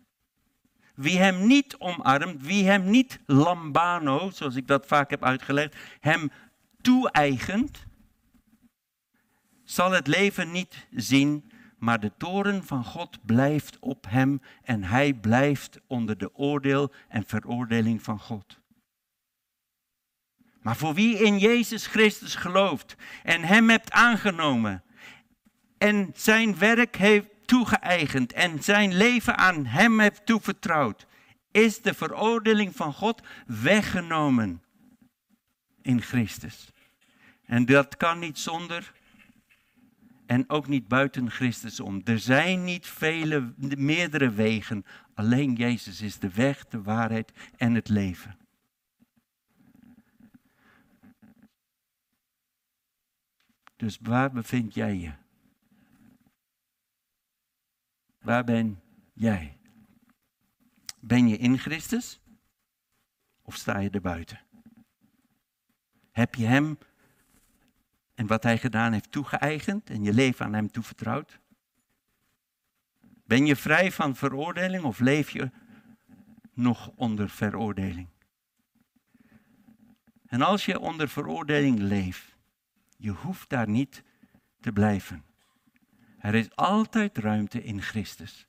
wie 0.94 1.18
hem 1.18 1.46
niet 1.46 1.76
omarmt, 1.78 2.42
wie 2.42 2.64
hem 2.64 2.90
niet 2.90 3.18
lambano, 3.26 4.30
zoals 4.30 4.56
ik 4.56 4.66
dat 4.66 4.86
vaak 4.86 5.10
heb 5.10 5.24
uitgelegd, 5.24 5.76
hem 6.00 6.30
toe-eigent, 6.80 7.86
zal 9.64 9.90
het 9.90 10.06
leven 10.06 10.50
niet 10.50 10.86
zien, 10.90 11.50
maar 11.78 12.00
de 12.00 12.12
toren 12.16 12.64
van 12.64 12.84
God 12.84 13.18
blijft 13.24 13.78
op 13.78 14.06
hem 14.08 14.40
en 14.62 14.84
hij 14.84 15.14
blijft 15.14 15.80
onder 15.86 16.18
de 16.18 16.34
oordeel 16.34 16.92
en 17.08 17.24
veroordeling 17.26 18.02
van 18.02 18.18
God. 18.18 18.60
Maar 20.62 20.76
voor 20.76 20.94
wie 20.94 21.18
in 21.18 21.38
Jezus 21.38 21.86
Christus 21.86 22.34
gelooft 22.34 22.96
en 23.22 23.42
hem 23.42 23.70
hebt 23.70 23.90
aangenomen 23.90 24.82
en 25.78 26.12
zijn 26.14 26.58
werk 26.58 26.96
heeft 26.96 27.28
toegeëigend 27.44 28.32
en 28.32 28.62
zijn 28.62 28.94
leven 28.96 29.36
aan 29.36 29.66
hem 29.66 30.00
heeft 30.00 30.26
toevertrouwd, 30.26 31.06
is 31.50 31.82
de 31.82 31.94
veroordeling 31.94 32.76
van 32.76 32.92
God 32.92 33.22
weggenomen 33.46 34.62
in 35.82 36.02
Christus. 36.02 36.70
En 37.44 37.64
dat 37.64 37.96
kan 37.96 38.18
niet 38.18 38.38
zonder 38.38 38.92
en 40.28 40.48
ook 40.48 40.66
niet 40.66 40.88
buiten 40.88 41.30
Christus 41.30 41.80
om. 41.80 42.00
Er 42.04 42.18
zijn 42.18 42.64
niet 42.64 42.86
vele, 42.86 43.54
meerdere 43.76 44.30
wegen. 44.30 44.84
Alleen 45.14 45.54
Jezus 45.54 46.00
is 46.00 46.18
de 46.18 46.30
weg, 46.30 46.66
de 46.66 46.82
waarheid 46.82 47.32
en 47.56 47.74
het 47.74 47.88
leven. 47.88 48.38
Dus 53.76 53.98
waar 54.02 54.32
bevind 54.32 54.74
jij 54.74 54.96
je? 54.96 55.12
Waar 58.18 58.44
ben 58.44 58.80
jij? 59.12 59.58
Ben 61.00 61.28
je 61.28 61.36
in 61.36 61.58
Christus? 61.58 62.20
Of 63.42 63.54
sta 63.54 63.78
je 63.78 63.90
er 63.90 64.00
buiten? 64.00 64.40
Heb 66.10 66.34
je 66.34 66.46
Hem 66.46 66.78
en 68.18 68.26
wat 68.26 68.42
Hij 68.42 68.58
gedaan 68.58 68.92
heeft 68.92 69.10
toegeëigend 69.10 69.90
en 69.90 70.02
je 70.02 70.12
leven 70.12 70.44
aan 70.44 70.52
Hem 70.52 70.70
toevertrouwd? 70.70 71.40
Ben 73.24 73.46
je 73.46 73.56
vrij 73.56 73.92
van 73.92 74.16
veroordeling 74.16 74.84
of 74.84 74.98
leef 74.98 75.30
je 75.30 75.50
nog 76.52 76.90
onder 76.94 77.28
veroordeling? 77.28 78.08
En 80.26 80.42
als 80.42 80.64
je 80.64 80.78
onder 80.78 81.08
veroordeling 81.08 81.78
leeft, 81.78 82.36
je 82.96 83.10
hoeft 83.10 83.48
daar 83.48 83.68
niet 83.68 84.02
te 84.60 84.72
blijven. 84.72 85.24
Er 86.18 86.34
is 86.34 86.56
altijd 86.56 87.18
ruimte 87.18 87.64
in 87.64 87.82
Christus. 87.82 88.46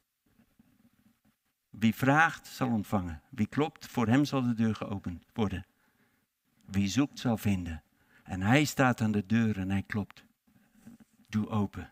Wie 1.69 1.95
vraagt, 1.95 2.47
zal 2.47 2.69
ontvangen. 2.69 3.21
Wie 3.29 3.47
klopt, 3.47 3.87
voor 3.87 4.07
hem 4.07 4.25
zal 4.25 4.41
de 4.41 4.53
deur 4.53 4.75
geopend 4.75 5.25
worden. 5.33 5.65
Wie 6.65 6.87
zoekt, 6.87 7.19
zal 7.19 7.37
vinden. 7.37 7.83
En 8.29 8.41
hij 8.41 8.63
staat 8.63 9.01
aan 9.01 9.11
de 9.11 9.25
deur 9.25 9.57
en 9.57 9.69
hij 9.69 9.83
klopt. 9.83 10.23
Doe 11.27 11.47
open. 11.49 11.91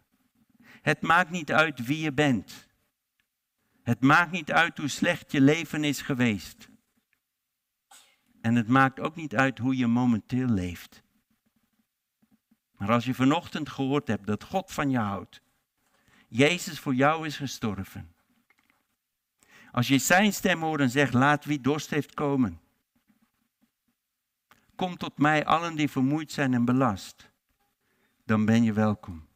Het 0.82 1.02
maakt 1.02 1.30
niet 1.30 1.52
uit 1.52 1.86
wie 1.86 2.00
je 2.00 2.14
bent. 2.14 2.68
Het 3.84 4.02
maakt 4.02 4.32
niet 4.32 4.52
uit 4.52 4.78
hoe 4.78 4.88
slecht 4.88 5.32
je 5.32 5.42
leven 5.42 5.84
is 5.84 6.02
geweest. 6.02 6.70
En 8.42 8.56
het 8.56 8.68
maakt 8.68 9.00
ook 9.00 9.16
niet 9.16 9.36
uit 9.36 9.58
hoe 9.58 9.78
je 9.78 9.88
momenteel 9.88 10.48
leeft. 10.48 11.04
Maar 12.72 12.92
als 12.92 13.06
je 13.06 13.14
vanochtend 13.14 13.70
gehoord 13.70 14.08
hebt 14.08 14.28
dat 14.28 14.44
God 14.44 14.72
van 14.72 14.90
je 14.90 15.00
houdt, 15.00 15.42
Jezus 16.28 16.80
voor 16.80 16.96
jou 16.96 17.26
is 17.26 17.38
gestorven. 17.38 18.16
Als 19.72 19.88
je 19.88 19.98
zijn 19.98 20.34
stem 20.34 20.62
hoort 20.62 20.82
en 20.82 20.90
zegt, 20.90 21.14
laat 21.14 21.46
wie 21.46 21.62
dorst 21.62 21.90
heeft 21.90 22.14
komen. 22.14 22.60
Kom 24.78 24.97
tot 24.97 25.17
mij, 25.17 25.45
allen 25.45 25.75
die 25.75 25.89
vermoeid 25.89 26.32
zijn 26.32 26.53
en 26.53 26.65
belast. 26.65 27.30
Dan 28.25 28.45
ben 28.45 28.63
je 28.63 28.73
welkom. 28.73 29.28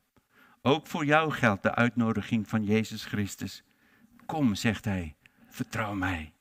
Ook 0.61 0.87
voor 0.87 1.05
jou 1.05 1.31
geldt 1.31 1.63
de 1.63 1.75
uitnodiging 1.75 2.49
van 2.49 2.63
Jezus 2.63 3.05
Christus. 3.05 3.63
Kom, 4.25 4.55
zegt 4.55 4.85
hij, 4.85 5.15
vertrouw 5.49 5.93
mij. 5.93 6.33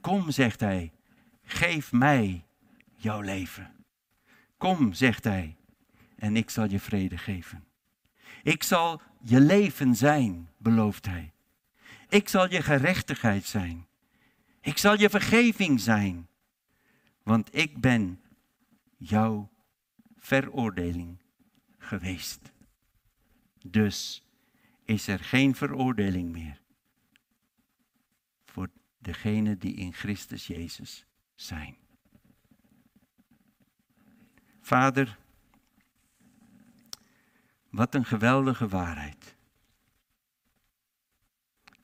Kom, 0.00 0.30
zegt 0.30 0.60
hij, 0.60 0.92
geef 1.42 1.92
mij 1.92 2.44
jouw 2.96 3.20
leven. 3.20 3.84
Kom, 4.56 4.92
zegt 4.92 5.24
hij, 5.24 5.56
en 6.16 6.36
ik 6.36 6.50
zal 6.50 6.68
je 6.68 6.80
vrede 6.80 7.18
geven. 7.18 7.64
Ik 8.42 8.62
zal 8.62 9.00
je 9.20 9.40
leven 9.40 9.94
zijn, 9.94 10.48
belooft 10.56 11.06
hij. 11.06 11.32
Ik 12.08 12.28
zal 12.28 12.50
je 12.50 12.62
gerechtigheid 12.62 13.44
zijn. 13.44 13.86
Ik 14.60 14.78
zal 14.78 14.98
je 14.98 15.10
vergeving 15.10 15.80
zijn. 15.80 16.28
Want 17.26 17.54
ik 17.54 17.80
ben 17.80 18.20
jouw 18.96 19.50
veroordeling 20.16 21.22
geweest. 21.78 22.52
Dus 23.66 24.26
is 24.84 25.08
er 25.08 25.18
geen 25.18 25.54
veroordeling 25.54 26.32
meer 26.32 26.60
voor 28.44 28.68
degenen 28.98 29.58
die 29.58 29.74
in 29.74 29.92
Christus 29.92 30.46
Jezus 30.46 31.06
zijn. 31.34 31.76
Vader, 34.60 35.18
wat 37.70 37.94
een 37.94 38.04
geweldige 38.04 38.68
waarheid. 38.68 39.35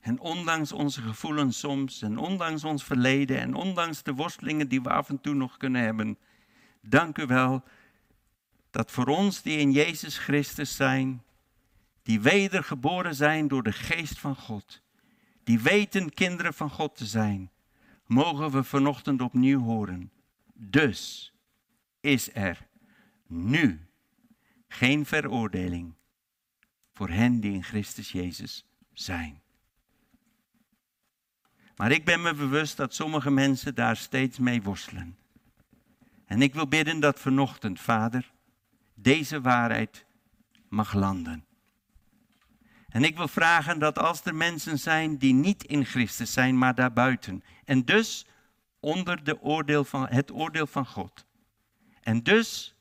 En 0.03 0.19
ondanks 0.19 0.71
onze 0.71 1.01
gevoelens 1.01 1.59
soms, 1.59 2.01
en 2.01 2.17
ondanks 2.17 2.63
ons 2.63 2.83
verleden, 2.83 3.39
en 3.39 3.53
ondanks 3.53 4.03
de 4.03 4.13
worstelingen 4.13 4.67
die 4.67 4.81
we 4.81 4.89
af 4.89 5.09
en 5.09 5.21
toe 5.21 5.33
nog 5.33 5.57
kunnen 5.57 5.81
hebben, 5.81 6.17
dank 6.81 7.17
u 7.17 7.25
wel 7.25 7.63
dat 8.69 8.91
voor 8.91 9.05
ons 9.05 9.41
die 9.41 9.57
in 9.57 9.71
Jezus 9.71 10.17
Christus 10.17 10.75
zijn, 10.75 11.23
die 12.01 12.21
wedergeboren 12.21 13.15
zijn 13.15 13.47
door 13.47 13.63
de 13.63 13.71
geest 13.71 14.19
van 14.19 14.35
God, 14.35 14.81
die 15.43 15.59
weten 15.59 16.13
kinderen 16.13 16.53
van 16.53 16.69
God 16.69 16.95
te 16.95 17.05
zijn, 17.05 17.51
mogen 18.05 18.51
we 18.51 18.63
vanochtend 18.63 19.21
opnieuw 19.21 19.61
horen. 19.61 20.11
Dus 20.53 21.33
is 21.99 22.35
er 22.35 22.67
nu 23.27 23.87
geen 24.67 25.05
veroordeling 25.05 25.93
voor 26.93 27.09
hen 27.09 27.39
die 27.39 27.53
in 27.53 27.63
Christus 27.63 28.11
Jezus 28.11 28.65
zijn. 28.93 29.42
Maar 31.75 31.91
ik 31.91 32.05
ben 32.05 32.21
me 32.21 32.33
bewust 32.33 32.77
dat 32.77 32.93
sommige 32.95 33.31
mensen 33.31 33.75
daar 33.75 33.97
steeds 33.97 34.37
mee 34.37 34.61
worstelen. 34.61 35.17
En 36.25 36.41
ik 36.41 36.53
wil 36.53 36.67
bidden 36.67 36.99
dat 36.99 37.19
vanochtend, 37.19 37.81
Vader, 37.81 38.31
deze 38.93 39.41
waarheid 39.41 40.05
mag 40.69 40.93
landen. 40.93 41.45
En 42.89 43.03
ik 43.03 43.17
wil 43.17 43.27
vragen 43.27 43.79
dat 43.79 43.99
als 43.99 44.23
er 44.23 44.35
mensen 44.35 44.79
zijn 44.79 45.17
die 45.17 45.33
niet 45.33 45.63
in 45.63 45.85
Christus 45.85 46.33
zijn, 46.33 46.57
maar 46.57 46.75
daarbuiten, 46.75 47.43
en 47.65 47.85
dus 47.85 48.25
onder 48.79 49.23
de 49.23 49.41
oordeel 49.41 49.83
van, 49.83 50.07
het 50.07 50.31
oordeel 50.31 50.67
van 50.67 50.85
God, 50.85 51.25
en 52.01 52.23
dus 52.23 52.75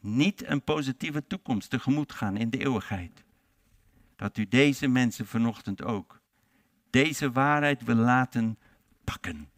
niet 0.00 0.46
een 0.46 0.62
positieve 0.62 1.26
toekomst 1.26 1.70
tegemoet 1.70 2.12
gaan 2.12 2.36
in 2.36 2.50
de 2.50 2.58
eeuwigheid, 2.58 3.24
dat 4.16 4.36
u 4.38 4.48
deze 4.48 4.86
mensen 4.86 5.26
vanochtend 5.26 5.82
ook 5.82 6.17
deze 6.90 7.32
waarheid 7.32 7.82
wil 7.82 7.94
laten 7.94 8.58
pakken. 9.04 9.50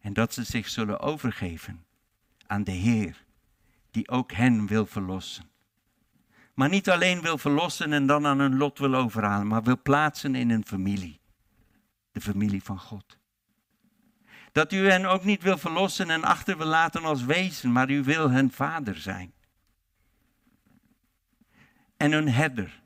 En 0.00 0.12
dat 0.12 0.34
ze 0.34 0.42
zich 0.42 0.68
zullen 0.68 1.00
overgeven 1.00 1.84
aan 2.46 2.64
de 2.64 2.72
Heer, 2.72 3.24
die 3.90 4.08
ook 4.08 4.32
hen 4.32 4.66
wil 4.66 4.86
verlossen. 4.86 5.44
Maar 6.54 6.68
niet 6.68 6.90
alleen 6.90 7.20
wil 7.20 7.38
verlossen 7.38 7.92
en 7.92 8.06
dan 8.06 8.26
aan 8.26 8.38
hun 8.38 8.56
lot 8.56 8.78
wil 8.78 8.94
overhalen, 8.94 9.46
maar 9.46 9.62
wil 9.62 9.82
plaatsen 9.82 10.34
in 10.34 10.50
een 10.50 10.66
familie. 10.66 11.20
De 12.12 12.20
familie 12.20 12.62
van 12.62 12.78
God. 12.78 13.18
Dat 14.52 14.72
u 14.72 14.90
hen 14.90 15.04
ook 15.04 15.24
niet 15.24 15.42
wil 15.42 15.58
verlossen 15.58 16.10
en 16.10 16.24
achter 16.24 16.56
wil 16.56 16.66
laten 16.66 17.04
als 17.04 17.24
wezen, 17.24 17.72
maar 17.72 17.90
u 17.90 18.02
wil 18.02 18.30
hun 18.30 18.52
vader 18.52 18.96
zijn. 18.96 19.32
En 21.96 22.12
hun 22.12 22.28
herder. 22.28 22.82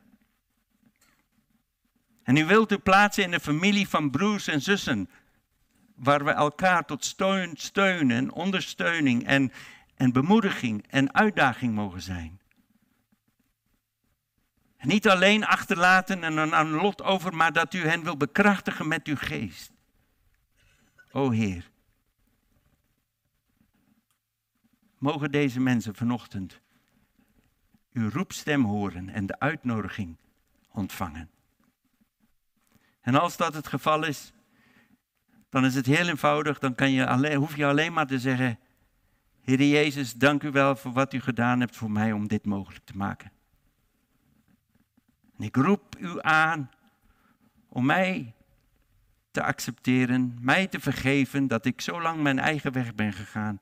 En 2.31 2.37
u 2.37 2.45
wilt 2.45 2.72
u 2.72 2.78
plaatsen 2.78 3.24
in 3.24 3.33
een 3.33 3.41
familie 3.41 3.89
van 3.89 4.11
broers 4.11 4.47
en 4.47 4.62
zussen, 4.62 5.11
waar 5.95 6.24
we 6.24 6.31
elkaar 6.31 6.85
tot 6.85 7.05
steun, 7.05 7.57
steun 7.57 8.11
en 8.11 8.33
ondersteuning 8.33 9.26
en, 9.26 9.53
en 9.95 10.12
bemoediging 10.12 10.87
en 10.87 11.14
uitdaging 11.14 11.74
mogen 11.74 12.03
zijn. 12.03 12.41
Niet 14.78 15.09
alleen 15.09 15.45
achterlaten 15.45 16.24
en 16.24 16.39
aan 16.39 16.66
een 16.66 16.81
lot 16.81 17.03
over, 17.03 17.37
maar 17.37 17.53
dat 17.53 17.74
u 17.74 17.78
hen 17.78 18.03
wil 18.03 18.16
bekrachtigen 18.16 18.89
met 18.89 19.07
uw 19.07 19.16
geest. 19.16 19.72
O 21.11 21.31
Heer, 21.31 21.70
mogen 24.99 25.31
deze 25.31 25.61
mensen 25.61 25.95
vanochtend 25.95 26.61
uw 27.93 28.11
roepstem 28.11 28.64
horen 28.64 29.09
en 29.09 29.26
de 29.26 29.39
uitnodiging 29.39 30.16
ontvangen. 30.72 31.31
En 33.01 33.15
als 33.15 33.37
dat 33.37 33.55
het 33.55 33.67
geval 33.67 34.05
is, 34.05 34.33
dan 35.49 35.65
is 35.65 35.75
het 35.75 35.87
heel 35.87 36.09
eenvoudig. 36.09 36.59
Dan 36.59 36.75
kan 36.75 36.91
je 36.91 37.07
alleen, 37.07 37.37
hoef 37.37 37.57
je 37.57 37.67
alleen 37.67 37.93
maar 37.93 38.07
te 38.07 38.19
zeggen: 38.19 38.59
Heer 39.41 39.63
Jezus, 39.63 40.13
dank 40.13 40.43
u 40.43 40.51
wel 40.51 40.77
voor 40.77 40.93
wat 40.93 41.13
u 41.13 41.21
gedaan 41.21 41.61
hebt 41.61 41.77
voor 41.77 41.91
mij 41.91 42.13
om 42.13 42.29
dit 42.29 42.45
mogelijk 42.47 42.85
te 42.85 42.97
maken. 42.97 43.33
En 45.37 45.45
ik 45.45 45.57
roep 45.57 45.97
u 45.99 46.21
aan 46.21 46.71
om 47.69 47.87
mij 47.87 48.35
te 49.31 49.43
accepteren, 49.43 50.39
mij 50.41 50.67
te 50.67 50.81
vergeven 50.81 51.47
dat 51.47 51.65
ik 51.65 51.81
zo 51.81 52.01
lang 52.01 52.23
mijn 52.23 52.39
eigen 52.39 52.73
weg 52.73 52.95
ben 52.95 53.13
gegaan. 53.13 53.59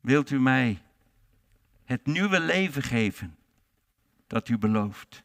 Wilt 0.00 0.30
u 0.30 0.40
mij 0.40 0.82
het 1.84 2.06
nieuwe 2.06 2.40
leven 2.40 2.82
geven 2.82 3.36
dat 4.26 4.48
u 4.48 4.58
belooft? 4.58 5.24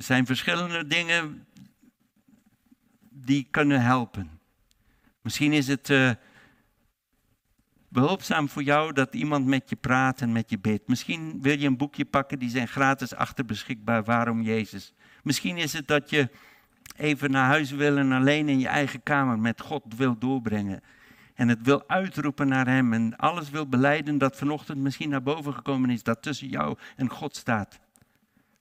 Er 0.00 0.06
zijn 0.06 0.26
verschillende 0.26 0.86
dingen 0.86 1.46
die 3.10 3.48
kunnen 3.50 3.82
helpen. 3.82 4.40
Misschien 5.22 5.52
is 5.52 5.66
het 5.66 5.88
uh, 5.88 6.10
behulpzaam 7.88 8.48
voor 8.48 8.62
jou 8.62 8.92
dat 8.92 9.14
iemand 9.14 9.46
met 9.46 9.70
je 9.70 9.76
praat 9.76 10.20
en 10.20 10.32
met 10.32 10.50
je 10.50 10.58
bidt. 10.58 10.88
Misschien 10.88 11.42
wil 11.42 11.58
je 11.58 11.66
een 11.66 11.76
boekje 11.76 12.04
pakken, 12.04 12.38
die 12.38 12.50
zijn 12.50 12.68
gratis 12.68 13.14
achter 13.14 13.44
beschikbaar. 13.44 14.04
Waarom 14.04 14.42
Jezus? 14.42 14.92
Misschien 15.22 15.56
is 15.56 15.72
het 15.72 15.88
dat 15.88 16.10
je 16.10 16.28
even 16.96 17.30
naar 17.30 17.46
huis 17.46 17.70
wil 17.70 17.96
en 17.96 18.12
alleen 18.12 18.48
in 18.48 18.58
je 18.58 18.68
eigen 18.68 19.02
kamer 19.02 19.38
met 19.38 19.60
God 19.60 19.84
wil 19.96 20.18
doorbrengen. 20.18 20.82
En 21.34 21.48
het 21.48 21.62
wil 21.62 21.88
uitroepen 21.88 22.48
naar 22.48 22.66
Hem 22.66 22.92
en 22.92 23.16
alles 23.16 23.50
wil 23.50 23.68
beleiden 23.68 24.18
dat 24.18 24.36
vanochtend 24.36 24.78
misschien 24.78 25.08
naar 25.08 25.22
boven 25.22 25.54
gekomen 25.54 25.90
is, 25.90 26.02
dat 26.02 26.22
tussen 26.22 26.48
jou 26.48 26.78
en 26.96 27.10
God 27.10 27.36
staat. 27.36 27.78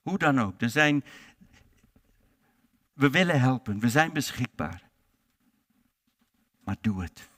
Hoe 0.01 0.17
dan 0.17 0.39
ook. 0.39 0.61
Er 0.61 0.69
zijn 0.69 1.03
we 2.99 3.09
willen 3.09 3.39
helpen, 3.39 3.79
we 3.79 3.89
zijn 3.89 4.13
beschikbaar. 4.13 4.89
Maar 6.63 6.75
doe 6.81 7.01
het. 7.01 7.29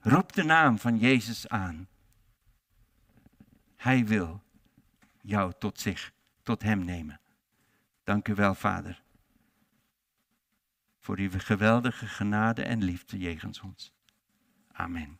Roep 0.00 0.32
de 0.32 0.42
naam 0.42 0.78
van 0.78 0.98
Jezus 0.98 1.48
aan. 1.48 1.88
Hij 3.76 4.06
wil 4.06 4.42
jou 5.20 5.52
tot 5.58 5.80
zich, 5.80 6.12
tot 6.42 6.62
Hem 6.62 6.84
nemen. 6.84 7.20
Dank 8.04 8.28
u 8.28 8.34
wel, 8.34 8.54
Vader, 8.54 9.02
voor 10.98 11.18
uw 11.18 11.30
geweldige 11.32 12.06
genade 12.06 12.62
en 12.62 12.84
liefde 12.84 13.18
jegens 13.18 13.60
ons. 13.60 13.92
Amen. 14.72 15.18